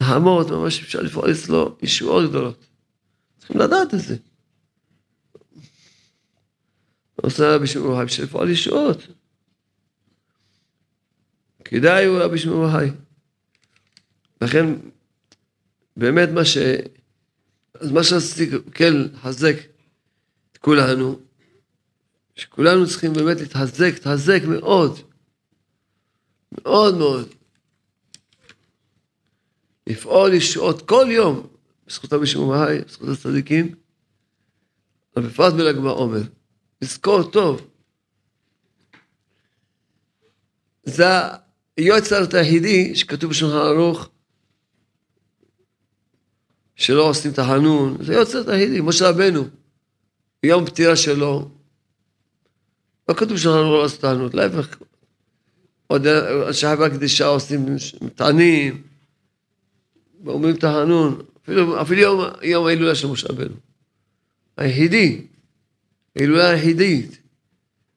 [0.00, 2.64] נעמות, ממש אפשר לפעול אצלו ישועות גדולות.
[3.38, 4.16] צריכים לדעת את זה.
[7.16, 8.98] עושה רבי שמעון אפשר לפעול ישועות.
[11.66, 12.70] כדאי הוא רבי שמעון
[14.40, 14.66] לכן,
[15.96, 16.58] באמת מה ש...
[17.80, 19.56] אז מה שרציתי כן לחזק
[20.52, 21.20] את כולנו,
[22.36, 25.00] שכולנו צריכים באמת להתחזק, להתחזק מאוד,
[26.52, 27.28] מאוד מאוד.
[29.86, 31.46] לפעול ישועות כל יום,
[31.86, 33.74] בזכות רבי שמעון בהאי, בזכות הצדיקים,
[35.16, 36.22] אבל בפרט בל"ג בעומר.
[36.82, 37.70] לזכור טוב.
[40.84, 41.04] זה
[41.76, 44.08] היועץ היחידי שכתוב בשולחן ערוך,
[46.76, 49.44] שלא עושים תחנון, זה יוצא היחידי, משה רבנו,
[50.42, 51.50] יום פטירה שלו,
[53.08, 54.76] לא כתוב שאנחנו לא עושים תחנות, להפך,
[55.86, 57.66] עוד אנשי חברה קדישה עושים
[58.00, 58.82] מטענים,
[60.26, 63.54] אומרים תחנון, אפילו, אפילו יום, יום ההילולה של משה רבנו.
[64.56, 65.26] היחידי,
[66.16, 67.18] ההילולה היחידית,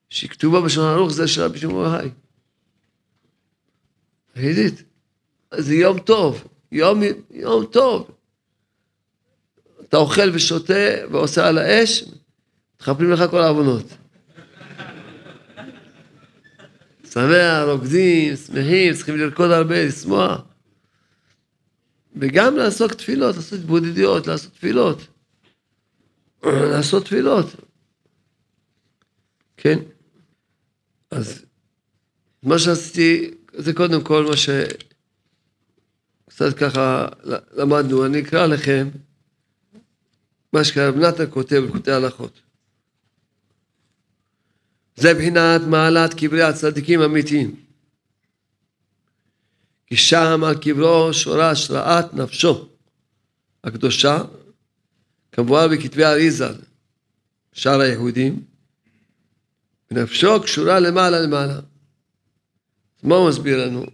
[0.09, 2.09] שכתובה בשולחן ערוך זה של רבי שמעון בהאי.
[4.39, 4.83] היחידית.
[5.57, 8.11] זה יום טוב, יום, יום טוב.
[9.81, 10.73] אתה אוכל ושותה
[11.11, 12.03] ועושה על האש,
[12.75, 13.85] מתחפלים לך כל העוונות.
[17.09, 20.41] שמח, רוקדים, שמחים, צריכים לרקוד הרבה, לשמוח.
[22.15, 25.07] וגם לעשות תפילות, לעשות התבודדויות, לעשות תפילות.
[26.71, 27.45] לעשות תפילות.
[29.57, 29.79] כן?
[31.11, 31.45] אז
[32.43, 34.83] מה שעשיתי, זה קודם כל מה שקצת
[36.57, 37.07] ככה
[37.53, 38.89] למדנו, אני אקרא לכם.
[40.53, 42.39] מה שרב נתן כותב בקוטעי הלכות.
[44.95, 47.55] זה בחינת מעלת קברי הצדיקים האמיתיים.
[49.87, 52.69] כי שם על קברו שורה השראת נפשו
[53.63, 54.23] הקדושה,
[55.31, 56.49] כמובן בכתבי אריזה,
[57.53, 58.43] שאר היהודים,
[59.91, 61.59] ונפשו קשורה למעלה למעלה.
[63.03, 63.85] מה הוא מסביר לנו?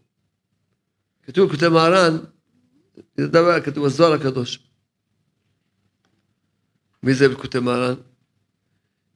[1.24, 2.18] כתוב כותב מהר"ן,
[3.18, 4.60] זה דבר כתוב בזוהר הקדוש.
[7.04, 7.96] מי זה בקוטי מרן?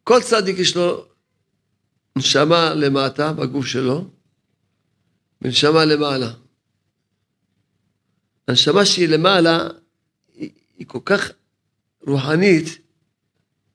[0.04, 1.06] כל צדיק יש לו
[2.16, 4.10] נשמה למטה בגוף שלו,
[5.42, 6.34] ונשמה למעלה.
[8.48, 9.68] הנשמה שהיא למעלה,
[10.34, 11.32] היא, היא כל כך
[12.08, 12.66] רוחנית,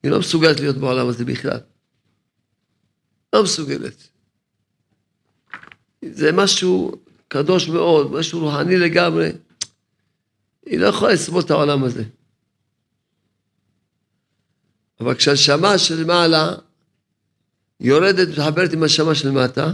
[0.03, 1.61] היא לא מסוגלת להיות בעולם הזה בכלל.
[3.33, 4.09] לא מסוגלת.
[6.12, 6.93] זה משהו
[7.29, 9.33] קדוש מאוד, משהו רוחני לגמרי.
[10.67, 12.05] היא לא יכולה לסבול את העולם הזה.
[15.01, 16.55] אבל כשהנשמה שלמעלה
[17.81, 19.73] יורדת ומתחברת עם הנשמה שלמטה,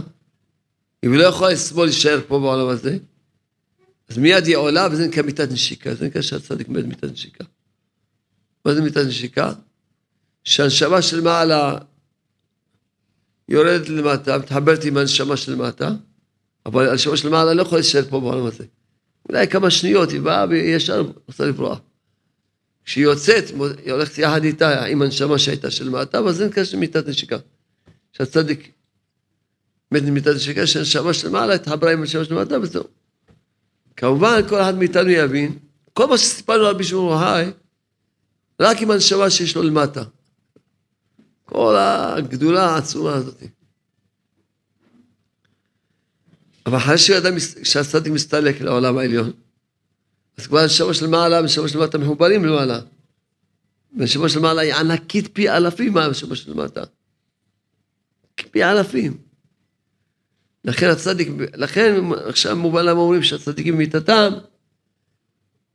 [1.01, 2.97] היא לא יכולה לסבול להישאר פה בעולם הזה,
[4.09, 7.43] אז מיד היא עולה וזה נקרא מיטת נשיקה, זה נקרא שהצדיק מת מיטת נשיקה.
[8.65, 9.53] מה זה מיטת נשיקה?
[10.43, 11.77] שהנשמה של מעלה
[13.49, 15.91] יורדת למטה, מתחברת עם הנשמה של מטה,
[16.65, 18.65] אבל הנשמה של מעלה לא יכולה להישאר פה בעולם הזה.
[19.29, 21.79] אולי כמה שניות היא באה וישר רוצה לברוח.
[22.85, 23.43] כשהיא יוצאת,
[23.83, 27.37] היא הולכת יחד איתה, עם הנשמה שהייתה של מטה, ואז נקרא של מיטת נשיקה.
[28.13, 28.71] שהצדיק
[29.91, 32.83] מת ממיטת נשיקה, שהנשמה של מעלה התחברה עם הנשמה של מטה, וזהו.
[33.95, 35.57] כמובן, כל אחד מאיתנו יבין,
[35.93, 37.51] כל מה שסיפרנו על בישמעון ההי,
[38.59, 40.03] רק עם הנשמה שיש לו למטה.
[41.45, 43.43] כל הגדולה העצומה הזאת.
[46.65, 46.97] אבל אחרי
[47.63, 49.31] שהצדיק מסתלק לעולם העליון,
[50.37, 52.79] אז כבר הנשמה של מעלה והנשמה של מטה מחוברים למעלה.
[53.97, 56.83] והנשמה של מעלה היא ענקית פי אלפים מהנשמה של מטה.
[58.51, 59.17] פי אלפים.
[60.65, 61.95] לכן הצדיק, לכן
[62.25, 64.33] עכשיו מובן למה אומרים שהצדיקים במיטתם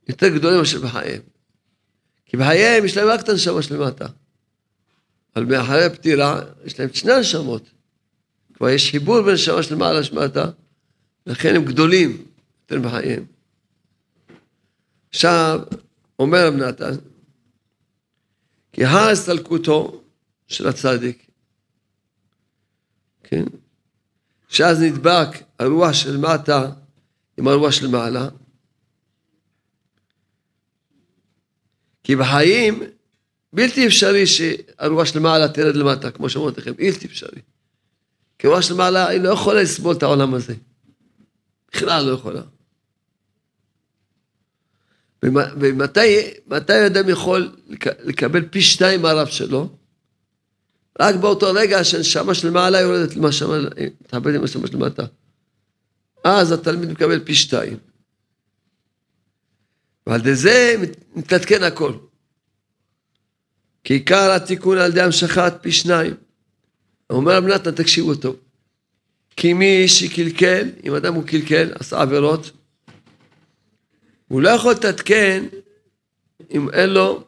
[0.09, 1.21] יותר גדולים מאשר בחייהם.
[2.25, 4.05] כי בחייהם יש להם רק את הנשמה של מטה.
[5.35, 7.69] אבל מאחרי הפטירה יש להם את שני הנשמות.
[8.53, 10.45] כבר יש חיבור בין הנשמה של מעלה לשמטה,
[11.27, 12.25] לכן הם גדולים
[12.61, 13.25] יותר בחייהם.
[15.09, 15.59] עכשיו,
[16.19, 16.91] אומר רב נתן,
[18.71, 20.03] כי הר הסתלקותו
[20.47, 21.27] של הצדיק,
[23.23, 23.43] כן?
[24.49, 25.27] שאז נדבק
[25.59, 26.71] הרוח של מטה
[27.37, 28.29] עם הרוח של מעלה.
[32.03, 32.83] כי בחיים
[33.53, 37.41] בלתי אפשרי שהרוח של מעלה תרד למטה, כמו שאמרתי לכם, בלתי אפשרי.
[38.39, 40.55] כי הרוח של מעלה היא לא יכולה לסבול את העולם הזה.
[41.71, 42.41] בכלל לא יכולה.
[45.23, 47.55] ומתי אדם יכול
[48.03, 49.77] לקבל פי שתיים מהרב שלו?
[50.99, 53.57] רק באותו רגע שהנשמה של מעלה יורדת לנשמה,
[54.01, 55.03] מתחברת עם הנשמה של מטה.
[56.23, 57.77] אז התלמיד מקבל פי שתיים.
[60.07, 60.75] ועל ידי זה
[61.15, 61.93] מתעדכן הכל.
[63.83, 66.13] כי עיקר התיקון על ידי המשכת פי שניים.
[67.09, 68.35] אומר רב נתן, תקשיבו טוב.
[69.37, 72.51] כי מי שקלקל, אם אדם הוא קלקל, עשה עבירות,
[74.27, 75.45] הוא לא יכול לתתקן
[76.51, 77.23] אם אין לו,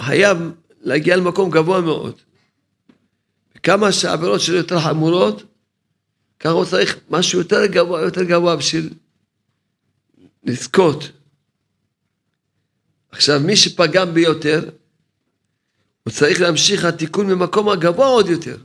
[0.00, 0.38] חייב
[0.80, 2.20] להגיע למקום גבוה מאוד.
[3.62, 5.42] כמה שהעבירות שלו יותר חמורות,
[6.40, 8.94] ככה הוא צריך משהו יותר גבוה, יותר גבוה בשביל
[10.44, 11.10] לזכות.
[13.10, 14.70] עכשיו, מי שפגם ביותר,
[16.04, 18.56] הוא צריך להמשיך התיקון ממקום הגבוה עוד יותר.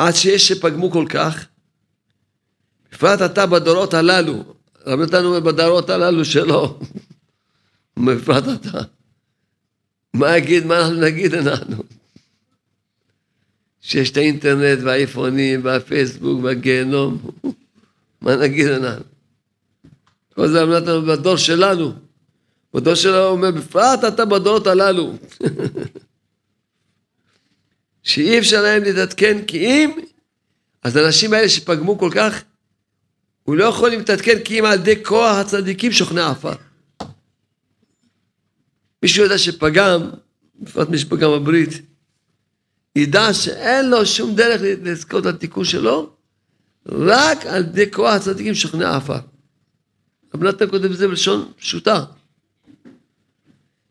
[0.00, 1.46] עד שיש שפגמו כל כך,
[2.92, 4.44] בפרט אתה בדורות הללו,
[4.86, 6.78] רבי נתן אומר בדורות הללו שלא,
[8.06, 8.80] בפרט אתה.
[10.14, 11.82] מה אגיד, מה אנחנו נגיד אנחנו?
[13.80, 17.30] שיש את האינטרנט והאייפונים והפייסבוק והגיהנום,
[18.22, 19.04] מה נגיד אנחנו?
[20.34, 21.92] כל זה רבי נתן בדור שלנו.
[22.74, 25.12] בדור שלנו אומר, בפרט אתה בדורות הללו.
[28.02, 29.90] שאי אפשר להם להתעדכן, כי אם,
[30.82, 32.42] אז האנשים האלה שפגמו כל כך,
[33.42, 36.52] הוא לא יכול להתעדכן כי אם על ידי כוח הצדיקים שוכני עפר.
[39.02, 40.10] מישהו יודע שפגם,
[40.60, 41.70] בפרט מי שפגם בברית,
[42.96, 46.12] ידע שאין לו שום דרך לזכות לתיקון שלו,
[46.86, 49.18] רק על ידי כוח הצדיקים שוכני עפר.
[50.34, 52.04] רב נתן כותב את זה בלשון פשוטה.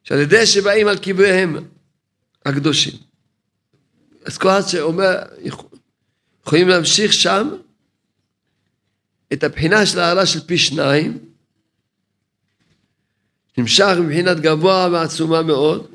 [0.03, 1.55] שעל ידי שבאים על קבריהם
[2.45, 3.08] הקדושים.
[4.25, 5.15] אז כוח שאומר,
[6.43, 7.49] יכולים להמשיך שם
[9.33, 11.17] את הבחינה של הערה של פי שניים,
[13.57, 15.91] נמשך מבחינת גבוה ועצומה מאוד,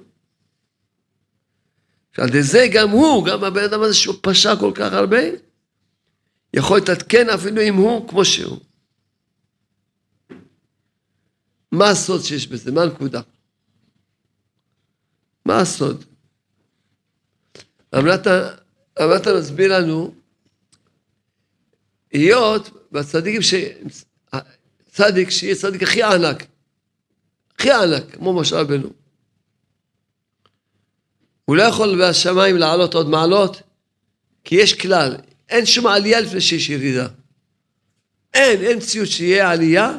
[2.17, 5.21] שעל ידי זה גם הוא, גם הבן אדם הזה שהוא פשע כל כך הרבה,
[6.55, 8.59] יכול להתעדכן אפילו אם הוא כמו שהוא.
[11.73, 12.73] מה הסוד שיש בזה?
[12.73, 13.21] מה הנקודה?
[15.45, 16.05] מה הסוד?
[18.99, 20.15] רב מסביר לנו,
[22.13, 23.55] היות בצדיקים ש...
[24.95, 26.47] צדיק שיהיה צדיק הכי ענק,
[27.55, 28.89] הכי ענק, כמו משה רבנו.
[31.45, 33.63] הוא לא יכול בשמיים לעלות עוד מעלות,
[34.45, 35.17] כי יש כלל,
[35.49, 37.09] אין שום עלייה לפני שיש ירידה.
[38.35, 39.99] אין, אין ציוד שיהיה עלייה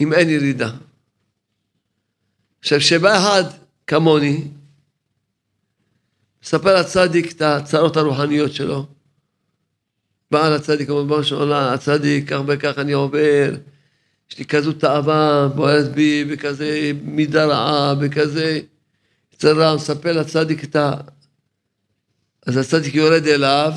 [0.00, 0.70] אם אין ירידה.
[2.60, 3.44] עכשיו, כשבא אחד
[3.86, 4.48] כמוני,
[6.46, 8.86] מספר הצדיק את הצרות הרוחניות שלו,
[10.30, 13.50] בעל הצדיק, אומר, בראש העולם, הצדיק, כך וכך אני עובר,
[14.30, 18.60] יש לי כזו תאווה בוערת בי, וכזה מידה רעה, וכזה
[19.34, 20.92] יצר רע, מספר לצדיק את ה...
[22.46, 23.72] אז הצדיק יורד אליו,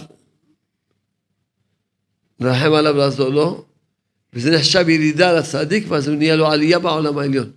[2.39, 3.65] מרחם עליו לעזור לו,
[4.33, 7.51] וזה נחשב ירידה לצדיק, ואז הוא נהיה לו עלייה בעולם העליון.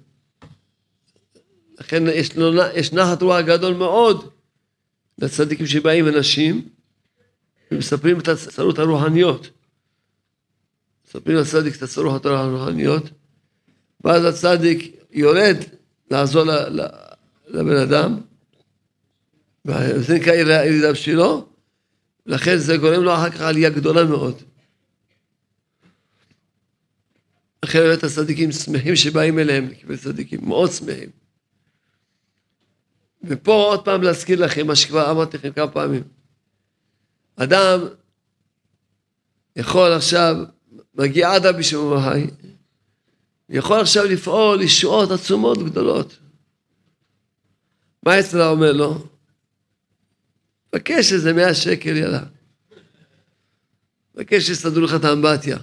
[1.81, 4.33] לכן יש, לו, יש נחת רוח גדול מאוד
[5.19, 6.69] לצדיקים שבאים אנשים,
[7.71, 9.51] ומספרים את הצרות הרוחניות.
[11.07, 13.11] מספרים לצדיק את הצרות הרוחניות,
[14.05, 15.57] ואז הצדיק יורד
[16.11, 16.45] לעזור
[17.49, 18.21] לבן אדם,
[19.65, 21.49] וזה נקרא ירידה בשבילו,
[22.27, 24.43] לכן זה גורם לו אחר כך עלייה גדולה מאוד.
[27.65, 29.69] לכן באמת הצדיקים שמחים שבאים אליהם
[30.03, 31.22] צדיקים, מאוד שמחים.
[33.25, 36.03] ופה עוד פעם להזכיר לכם מה שכבר אמרתי לכם כמה פעמים.
[37.37, 37.81] אדם
[39.57, 40.37] יכול עכשיו,
[40.95, 42.27] מגיע עד רבי שמעון בהאי,
[43.49, 46.19] יכול עכשיו לפעול ישועות עצומות גדולות.
[48.03, 49.07] מה אצלה אומר לו?
[50.75, 52.23] מבקש איזה מאה שקל, יאללה.
[54.15, 55.59] מבקש שיסתדרו לך את האמבטיה.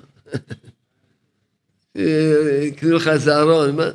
[2.68, 3.76] יקנו לך איזה ארון.
[3.76, 3.90] מה?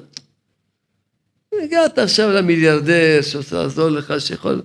[1.62, 4.62] הגעת עכשיו למיליארדר שרוצה לעזור לך, שיכול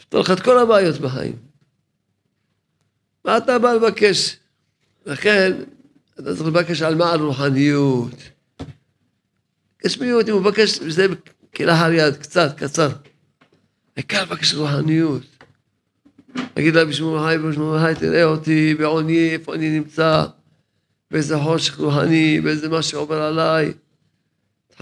[0.00, 1.36] לפתור לך את כל הבעיות בחיים.
[3.24, 4.36] מה אתה בא לבקש?
[5.06, 5.52] לכן,
[6.14, 7.12] אתה צריך לבקש על מה?
[7.12, 8.14] על רוחניות.
[9.84, 11.06] גשמיות, אם הוא מבקש, זה
[11.56, 12.88] כלאחר יד, קצת, קצר.
[13.96, 15.22] העיקר לבקש רוחניות.
[16.56, 20.24] להגיד לה בשמור היי, בשמור היי, תראה אותי בעוני, איפה אני נמצא,
[21.10, 23.72] באיזה חושך רוחני, באיזה מה שעובר עליי.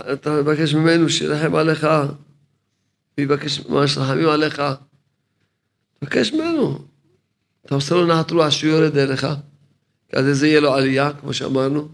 [0.00, 1.86] אתה מבקש ממנו שירחם עליך,
[3.18, 4.62] ויבקש ממש רחמים עליך.
[5.98, 6.78] תבקש ממנו.
[7.66, 9.26] אתה עושה לו נחת רוח שהוא יורד אליך,
[10.12, 11.88] אז זה יהיה לו עלייה, כמו שאמרנו.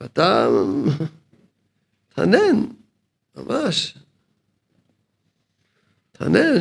[0.00, 0.48] ואתה
[2.14, 2.66] תענן,
[3.36, 3.98] ממש.
[6.12, 6.56] תענן,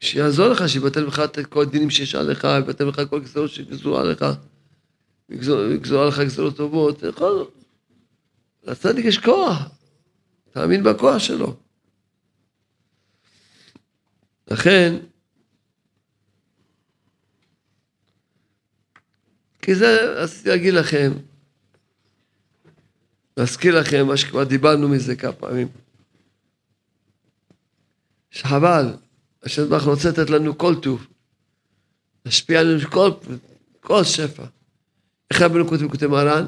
[0.00, 4.24] שיעזור לך, שיבטל לך את כל הדינים שיש עליך, יבטל לך כל גזרות שגזרו עליך,
[5.28, 7.46] יגזרו עליך גזרות טובות, יכול,
[8.62, 9.68] לצדיק יש כוח,
[10.50, 11.56] תאמין בכוח שלו.
[14.50, 14.96] לכן,
[19.62, 21.12] כי זה רציתי להגיד לכם,
[23.36, 25.68] להזכיר לכם מה שכבר דיברנו מזה כמה פעמים.
[28.30, 28.96] שחבל,
[29.42, 31.06] השם ברוך רוצה לתת לנו כל טוב,
[32.24, 33.10] להשפיע עלינו כל,
[33.80, 34.44] כל שפע.
[35.30, 36.46] איך רבנו כותב כותב מרן?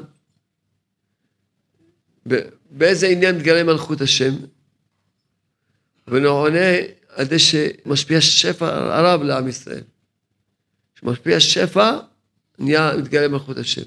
[2.69, 4.33] באיזה עניין מתגלה מלכות השם?
[6.07, 6.59] ואני עונה
[7.09, 8.69] על זה שמשפיע שפע
[9.01, 9.83] רב לעם ישראל.
[10.99, 11.97] שמשפיע שפע,
[12.59, 13.81] נהיה מתגלה מלכות השם.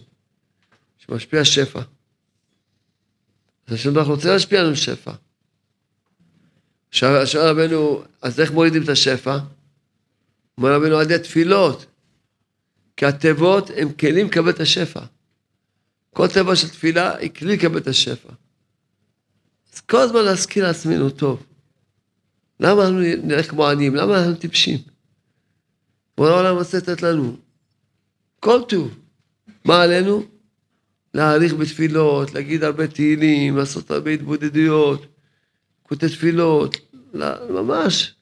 [0.99, 1.81] שמשפיע שפע.
[3.67, 5.13] אז השם ברוך רוצה להשפיע עלינו שפע.
[6.91, 9.39] שואל רבנו, אז איך מורידים את השפע?
[10.59, 11.87] אומר רבנו, על ידי תפילות.
[12.97, 15.01] כי התיבות הם כלים לקבל את השפע.
[16.17, 18.29] כל תיבה של תפילה היא כלי לקבל את השפע.
[19.73, 21.47] אז כל הזמן להזכיר לעצמנו, טוב,
[22.61, 23.95] למה אנחנו נלך כמו עניים?
[23.95, 24.79] למה אנחנו טיפשים?
[26.17, 27.37] בורא העולם רוצה לתת לנו
[28.41, 28.99] כל טוב.
[29.65, 30.23] מה עלינו?
[31.15, 35.07] להעריך בתפילות, להגיד הרבה תהילים, לעשות הרבה התבודדויות,
[35.83, 36.77] כותב תפילות,
[37.51, 38.15] ממש.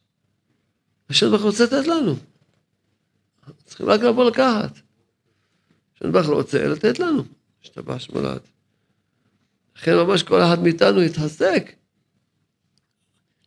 [1.10, 2.16] השם ברוך רוצה לתת לנו.
[3.64, 4.78] צריכים רק לבוא לקחת.
[5.96, 7.24] השם ברוך רוצה לתת לנו,
[7.64, 8.40] השתבש מולד.
[9.76, 11.72] לכן ממש כל אחד מאיתנו יתעסק.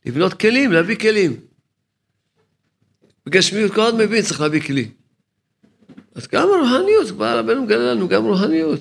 [0.06, 1.40] לבנות כלים, להביא כלים.
[3.26, 4.92] בגשמיות כל אחד מבין, צריך להביא כלי.
[6.16, 8.80] אז גם הרוחניות, כבר רבנו מגלה לנו גם רוחניות.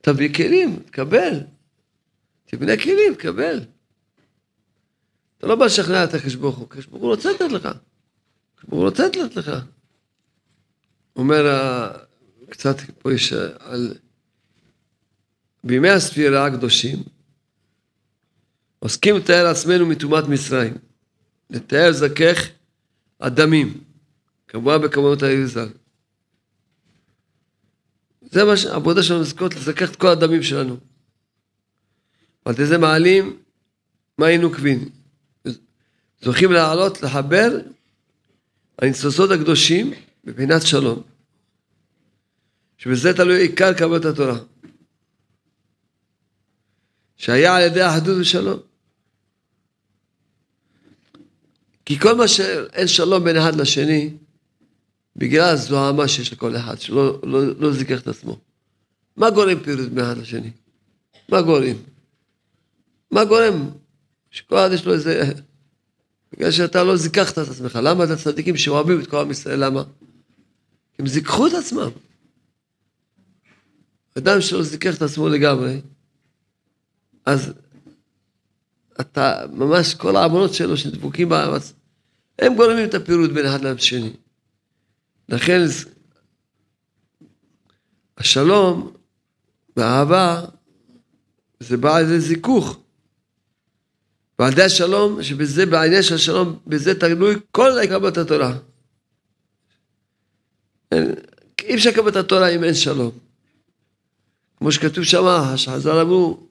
[0.00, 1.40] תביא כלים, תקבל.
[2.44, 3.60] תבנה כלים, תקבל.
[5.38, 6.58] אתה לא בא לשכנע את הקדוש ברוך
[6.90, 7.68] רוצה לתת לך.
[8.58, 9.50] הקדוש רוצה לתת לך.
[11.16, 11.44] אומר
[12.50, 13.94] קצת פה יש על...
[15.64, 17.02] בימי הספירה הקדושים,
[18.78, 20.74] עוסקים לתאר עצמנו מטומאת מצרים.
[21.50, 22.48] לתאר זכך
[23.20, 23.80] הדמים,
[24.48, 25.68] כמובן בכמונות היוזל.
[28.30, 30.76] זה מה שהעבודה שלנו לזכות לזכך את כל הדמים שלנו.
[32.46, 33.38] ועל זה מעלים
[34.18, 34.88] מה היינו קבין.
[36.22, 37.58] זוכים לעלות, לחבר
[38.78, 39.92] הניצוצות הקדושים
[40.24, 41.02] מבחינת שלום.
[42.78, 44.38] שבזה תלוי עיקר קבלת התורה.
[47.16, 48.58] שהיה על ידי אחדות ושלום.
[51.84, 54.10] כי כל מה שאין שלום בין אחד לשני,
[55.16, 58.38] בגלל הזוהמה שיש לכל אחד, שלא לא, לא זיכך את עצמו.
[59.16, 60.50] מה גורם פירוט בין אחד לשני?
[61.28, 61.76] מה גורם?
[63.10, 63.70] מה גורם?
[64.30, 65.32] שכל אחד יש לו איזה...
[66.32, 67.78] בגלל שאתה לא זיככת את עצמך.
[67.82, 69.64] למה את הצדיקים שאוהבים את כל עם ישראל?
[69.64, 69.82] למה?
[70.98, 71.90] הם זיככו את עצמם.
[74.18, 75.80] אדם שלא זיכך את עצמו לגמרי,
[77.26, 77.52] אז
[79.00, 81.72] אתה, ממש כל העוונות שלו שדבוקים בארץ,
[82.38, 84.12] הם גורמים את הפירוט בין אחד לשני.
[85.28, 85.60] לכן
[88.18, 88.92] השלום
[89.76, 90.44] והאהבה
[91.60, 92.78] זה בא ידי זיכוך.
[94.38, 98.58] ועל ידי השלום, שבזה, בעניין של השלום, בזה תלוי כל קבלת התורה.
[101.62, 103.10] אי אפשר לקבל את התורה אם אין שלום.
[104.56, 105.24] כמו שכתוב שם,
[105.56, 106.45] שחז"ל אמרו,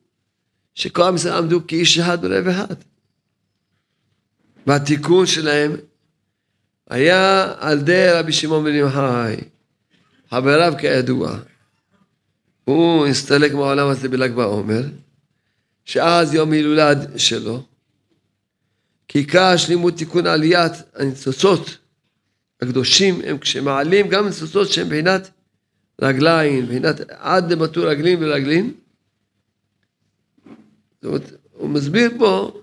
[0.76, 2.76] שכל עם ישראל עמדו כאיש אחד בלב אחד.
[4.67, 5.76] והתיקון שלהם
[6.89, 9.36] היה על ידי רבי שמעון בן יוחאי,
[10.30, 11.38] חבריו כידוע.
[12.63, 14.84] הוא הסתלק מהעולם הזה בל"ג בעומר,
[15.86, 17.63] שאז יום הילולד שלו,
[19.07, 21.78] כי עיקר השלימות תיקון עליית הניצוצות
[22.61, 25.30] הקדושים הם כשמעלים גם ניצוצות שהן מבחינת
[26.01, 28.73] רגליים, מבחינת עד למטור רגלים ורגלים.
[31.05, 32.61] זאת אומרת, הוא מסביר פה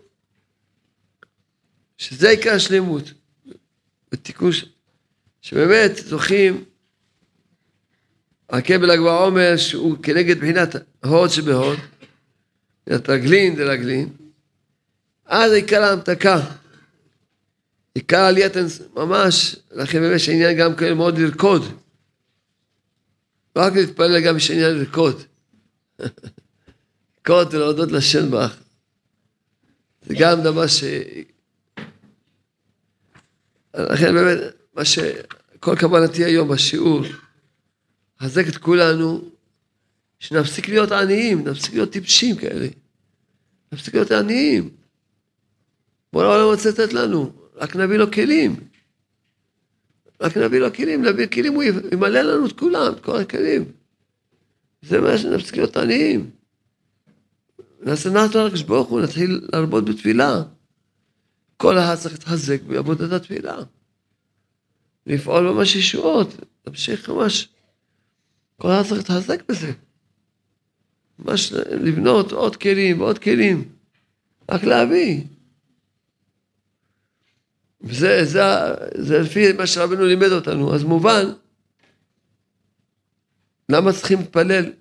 [1.98, 3.02] שזה עיקר השלמות.
[4.12, 4.50] בתיקון
[5.40, 6.64] שבאמת זוכים
[8.48, 10.74] עקב בל"ג בעומר שהוא כנגד בחינת
[11.04, 11.78] הוד שבהוד,
[12.80, 14.08] מבחינת רגלין דרגלין,
[15.26, 16.40] אז עיקר ההמתקה,
[17.94, 18.52] עיקר עליית
[18.94, 21.62] ממש, לכן באמת יש עניין גם כאלה מאוד לרקוד.
[23.56, 25.22] לא רק להתפלל, גם יש עניין לרקוד.
[27.28, 28.56] לרקוד ולהודות לשם בך.
[30.02, 30.84] זה גם דבר ש...
[33.74, 34.38] לכן באמת,
[34.74, 37.00] מה שכל כוונתי היום בשיעור,
[38.20, 39.30] לחזק את כולנו,
[40.18, 42.66] שנפסיק להיות עניים, נפסיק להיות טיפשים כאלה.
[43.72, 44.70] נפסיק להיות עניים.
[46.12, 48.56] בוא העולם רוצה לתת לנו, רק נביא לו כלים.
[50.20, 51.62] רק נביא לו כלים, נביא כלים, הוא
[51.92, 53.64] ימלא לנו את כולם, את כל הכלים.
[54.82, 56.41] זה מה שנפסיק להיות עניים.
[57.82, 60.42] נעשה נחת על הקדוש ברוך הוא, נתחיל להרבות בתפילה.
[61.56, 63.56] כל אחד צריך להתחזק בעבודת התפילה.
[65.06, 66.28] לפעול ממש ישועות,
[66.66, 67.48] להמשיך ממש.
[68.58, 69.72] כל אחד צריך להתחזק בזה.
[71.18, 73.68] ממש לבנות עוד כלים ועוד כלים.
[74.50, 75.24] רק להביא.
[77.80, 78.42] וזה זה,
[78.94, 80.74] זה לפי מה שרבנו לימד אותנו.
[80.74, 81.24] אז מובן,
[83.68, 84.72] למה צריכים להתפלל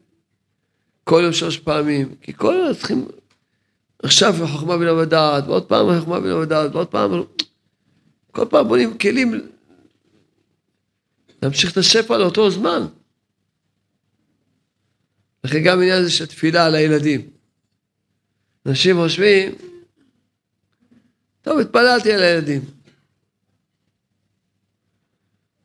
[1.12, 2.16] כל יום שלוש פעמים?
[2.22, 3.08] כי כל יום צריכים,
[4.04, 7.12] עכשיו חוכמה בינה ודעת, ועוד פעם חוכמה בינה ודעת, ועוד פעם,
[8.32, 9.34] כל פעם בונים כלים
[11.42, 12.86] להמשיך את השפע לאותו זמן.
[15.44, 17.30] לכן גם העניין הזה של תפילה על הילדים.
[18.66, 19.56] אנשים חושבים,
[21.42, 22.62] טוב, התפללתי על הילדים.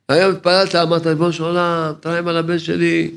[0.09, 3.15] היום התפללת, אמרת, ריבונו של עולם, תרחם על הבן שלי,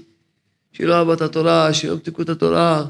[0.73, 2.85] שהיא לא אהבה את התורה, שהיא לא מתיקו את התורה,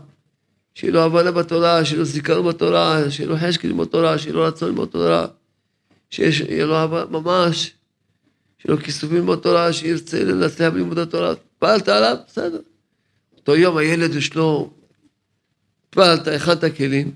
[0.74, 4.46] שהיא לא הבנה בתורה, שהיא לא זיכרון בתורה, שהיא לא חשק ללמוד תורה, שהיא לא
[4.46, 5.26] רצון ללמוד תורה,
[6.10, 7.74] שהיא לא אהבה ממש,
[8.58, 11.30] שהיא לא כיסופים ללמוד תורה, שירצה לנצח בלימוד התורה.
[11.30, 12.60] התפללת עליו, בסדר.
[13.36, 14.70] אותו יום הילד יש לו,
[15.88, 17.12] התפללת, הכנת כלים,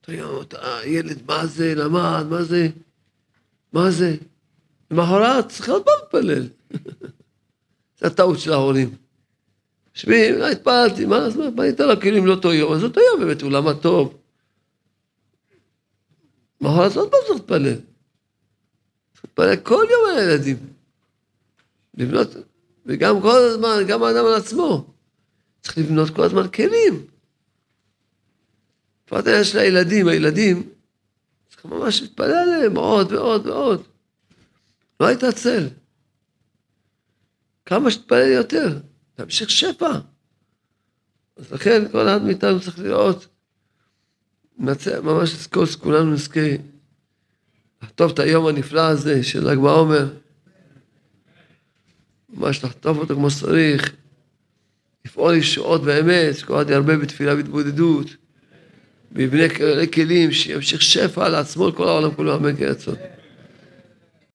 [0.00, 0.42] אותו יום
[0.82, 2.68] הילד, מה זה, למד, מה זה,
[3.72, 4.16] מה זה?
[4.90, 6.48] למחרת צריך עוד פעם להתפלל.
[8.00, 9.01] זו הטעות של ההורים.
[9.94, 13.42] יושבים, לא התפללתי, מה, אז מה, בנית לו כלים לאותו יום, אז אותו יום באמת
[13.42, 14.18] הוא למד טוב.
[16.60, 17.74] מחרת עוד פעם צריך להתפלל.
[19.12, 20.56] צריך להתפלל כל יום על הילדים.
[21.94, 22.28] לבנות,
[22.86, 24.86] וגם כל הזמן, גם האדם על עצמו.
[25.62, 27.06] צריך לבנות כל הזמן כלים.
[29.06, 30.68] בפרט העניין של הילדים, הילדים,
[31.48, 33.82] צריך ממש להתפלל עליהם עוד ועוד ועוד.
[35.00, 35.68] לא הייתה צל.
[37.66, 38.78] כמה שתתפלל יותר,
[39.14, 39.92] תמשיך שפע.
[41.36, 43.26] אז לכן כל אחד מאיתנו צריך לראות,
[44.58, 46.40] נצא, ממש לזכור שכולנו נזכה
[47.82, 50.08] לחטוף את היום הנפלא הזה של ל"ג בעומר,
[52.28, 53.92] ממש לחטוף אותו כמו שצריך,
[55.04, 58.06] לפעול ישועות באמת, שכל אחד ירבה בתפילה והתבודדות,
[59.12, 59.44] ויבנה
[59.92, 62.94] כלים, שימשיך שפע לעצמו לכל העולם כולו, אמן יצון.